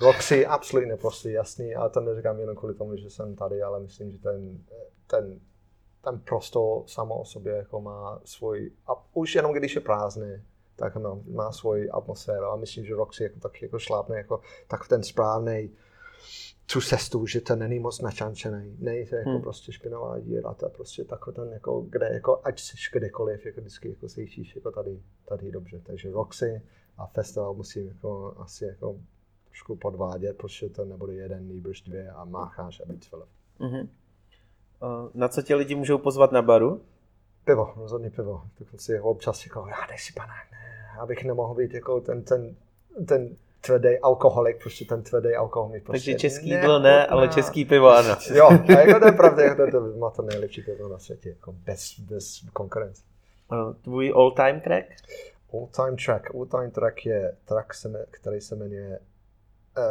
[0.00, 4.12] Roxy absolutně neprostý, jasný, ale to neříkám jenom kvůli tomu, že jsem tady, ale myslím,
[4.12, 4.58] že ten,
[5.06, 5.40] ten,
[6.06, 10.42] ten prostor samo o sobě jako má svůj, a už jenom když je prázdný,
[10.76, 14.88] tak má, má svoji atmosféru a myslím, že Roxy jako tak jako šlápne jako tak
[14.88, 15.70] ten správný
[16.72, 19.40] tu cestu, že to není moc načančený, není to jako Hmm.
[19.40, 23.60] prostě špinavá díra, to je prostě takový ten jako, kde jako, ať jsi kdekoliv, jako
[23.60, 26.62] vždycky jako se cítíš jako tady, tady dobře, takže Roxy
[26.96, 28.96] a festival musím jako asi jako
[29.48, 33.28] trošku podvádět, protože to nebude jeden, nýbrž dvě a mácháš a víc Filip.
[33.58, 33.88] Mhm.
[35.14, 36.82] Na co tě lidi můžou pozvat na baru?
[37.44, 38.42] Pivo, rozhodně pivo.
[38.58, 42.56] Dokonce jako občas jako, já dej si panák, ne, abych nemohl být jako ten, ten,
[43.06, 46.62] ten tvrdý alkoholik, prostě ten tvrdý alkohol mi prostě Takže český nechutná.
[46.62, 48.16] jídlo ne, ale český pivo ano.
[48.34, 51.28] Jo, a jako to je pravda, jako to, to má to nejlepší pivo na světě,
[51.28, 53.02] jako bez, bez konkurence.
[53.82, 54.86] Tvůj all time track?
[55.52, 57.72] All time track, all time track je track,
[58.10, 58.98] který se jmenuje
[59.78, 59.84] uh,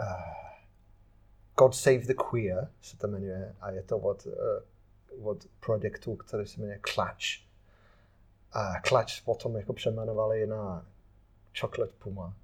[0.00, 0.45] uh,
[1.58, 6.46] God Save the Queer, se to jmenuje, a je to od, uh, od projektu, který
[6.46, 7.46] se jmenuje Clutch.
[8.52, 10.86] A Clutch potom jako přeměnovali na
[11.60, 12.34] Chocolate Puma,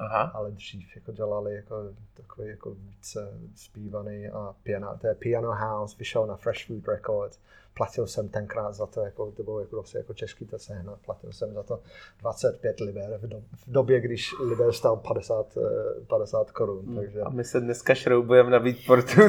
[0.00, 0.30] Aha.
[0.34, 1.74] ale dřív jako dělali jako
[2.14, 7.38] takový jako více zpívaný a piano, to je Piano House, vyšel na Fresh Food Records,
[7.74, 11.54] platil jsem tenkrát za to, jako, to bylo jako, jako český to sehnat, platil jsem
[11.54, 11.80] za to
[12.20, 15.60] 25 liber v, do, v době, když liber stál 50, eh,
[16.06, 16.96] 50 korun, Hmm.
[16.96, 17.20] takže...
[17.20, 19.20] A my se dneska šroubujeme na Beatportu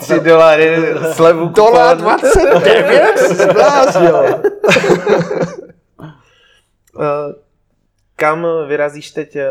[0.00, 0.76] 3 dolary
[1.12, 2.16] slevu Dolar kupon.
[2.20, 3.18] 29?
[3.18, 4.42] Zbláznil!
[7.00, 7.34] Eh,
[8.20, 9.50] Kam vyrazíš teď eh,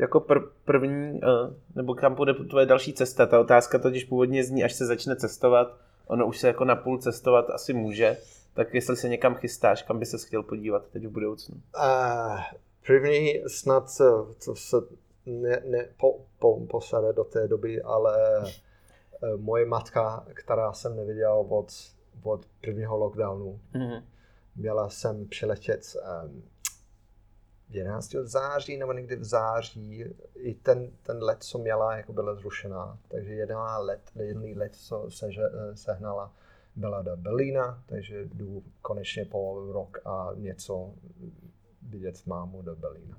[0.00, 1.26] jako pr- první, eh,
[1.74, 3.26] nebo kam bude tvoje další cesta?
[3.26, 5.76] Ta otázka totiž původně zní, až se začne cestovat.
[6.06, 8.16] Ono už se jako na půl cestovat asi může.
[8.54, 11.54] Tak jestli se někam chystáš, kam by se chtěl podívat teď v budoucnu?
[11.54, 12.40] Uh,
[12.86, 14.04] první snad eh,
[14.38, 14.76] co se
[15.26, 18.44] ne, ne, po, po, posade do té doby, ale
[19.36, 21.66] moje matka, která jsem neviděl od,
[22.22, 24.02] od prvního lockdownu, Mhm.
[24.56, 25.80] měla jsem přiletět
[26.24, 26.42] um,
[27.74, 28.14] 11.
[28.22, 30.04] září nebo někdy v září.
[30.34, 32.98] I ten, ten let, co měla, jako byla zrušená.
[33.08, 35.28] Takže jedna let, jedný let, co se,
[35.74, 36.32] sehnala,
[36.76, 40.94] byla do Berlína, takže jdu konečně po rok a něco
[41.82, 43.18] vidět mámu do Berlína.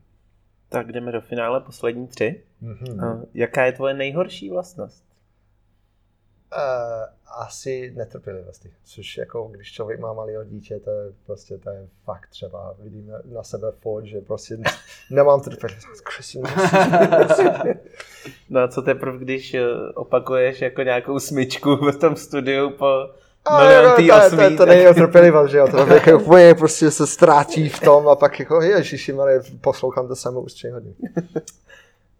[0.69, 2.43] Tak jdeme do finále, poslední tři.
[2.63, 3.05] Mm-hmm.
[3.05, 5.12] A jaká je tvoje nejhorší vlastnost?
[6.57, 7.03] Uh,
[7.41, 12.27] asi netrpělivosti, což jako když člověk má malého dítě, to je prostě to je fakt
[12.29, 14.57] třeba, vidíme na sebe furt, že prostě
[15.11, 16.01] nemám trpělivost.
[16.03, 16.43] Křesím,
[18.49, 19.65] No a co teprve, když eh,
[19.95, 23.09] opakuješ jako nějakou smyčku v tom studiu po
[23.57, 27.07] miliontý to, osmý, to, to, to není trpělivost, že jo, to jako úplně prostě se
[27.07, 29.15] ztrácí v tom a pak jako ježiši,
[29.61, 30.95] poslouchám to samé už tři hodiny.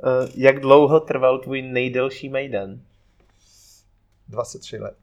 [0.06, 2.80] Eh, Jak dlouho trval tvůj nejdelší mejdan?
[4.34, 4.96] 23 let.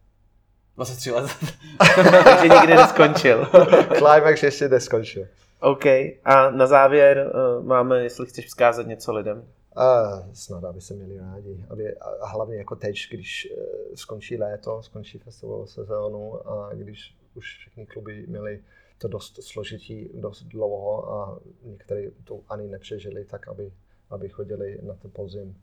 [0.76, 1.30] 23 let.
[2.24, 3.46] Takže nikdy neskončil.
[3.98, 5.26] Climax ještě neskončil.
[5.60, 5.86] OK.
[6.24, 9.48] A na závěr eh, máme, jestli chceš vzkázat něco lidem.
[9.76, 10.02] A
[10.32, 11.64] snad, aby se měli rádi.
[11.70, 17.56] Aby, a hlavně jako teď, když eh, skončí léto, skončí festival sezónu a když už
[17.58, 18.60] všechny kluby měli
[18.98, 23.72] to dost složitý, dost dlouho a někteří to ani nepřežili, tak aby,
[24.10, 25.56] aby chodili na to podzim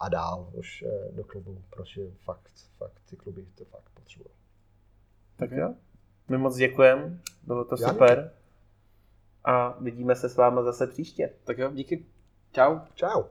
[0.00, 4.34] a dál už eh, do klubu, protože fakt, fakt ty kluby to fakt potřebují.
[5.36, 5.74] Tak jo.
[6.28, 8.32] My moc děkujeme, bylo to Já super.
[9.44, 11.32] A vidíme se s váma zase příště.
[11.44, 12.06] tak jo, díky.
[12.52, 12.78] Čau.
[12.94, 13.24] Čau.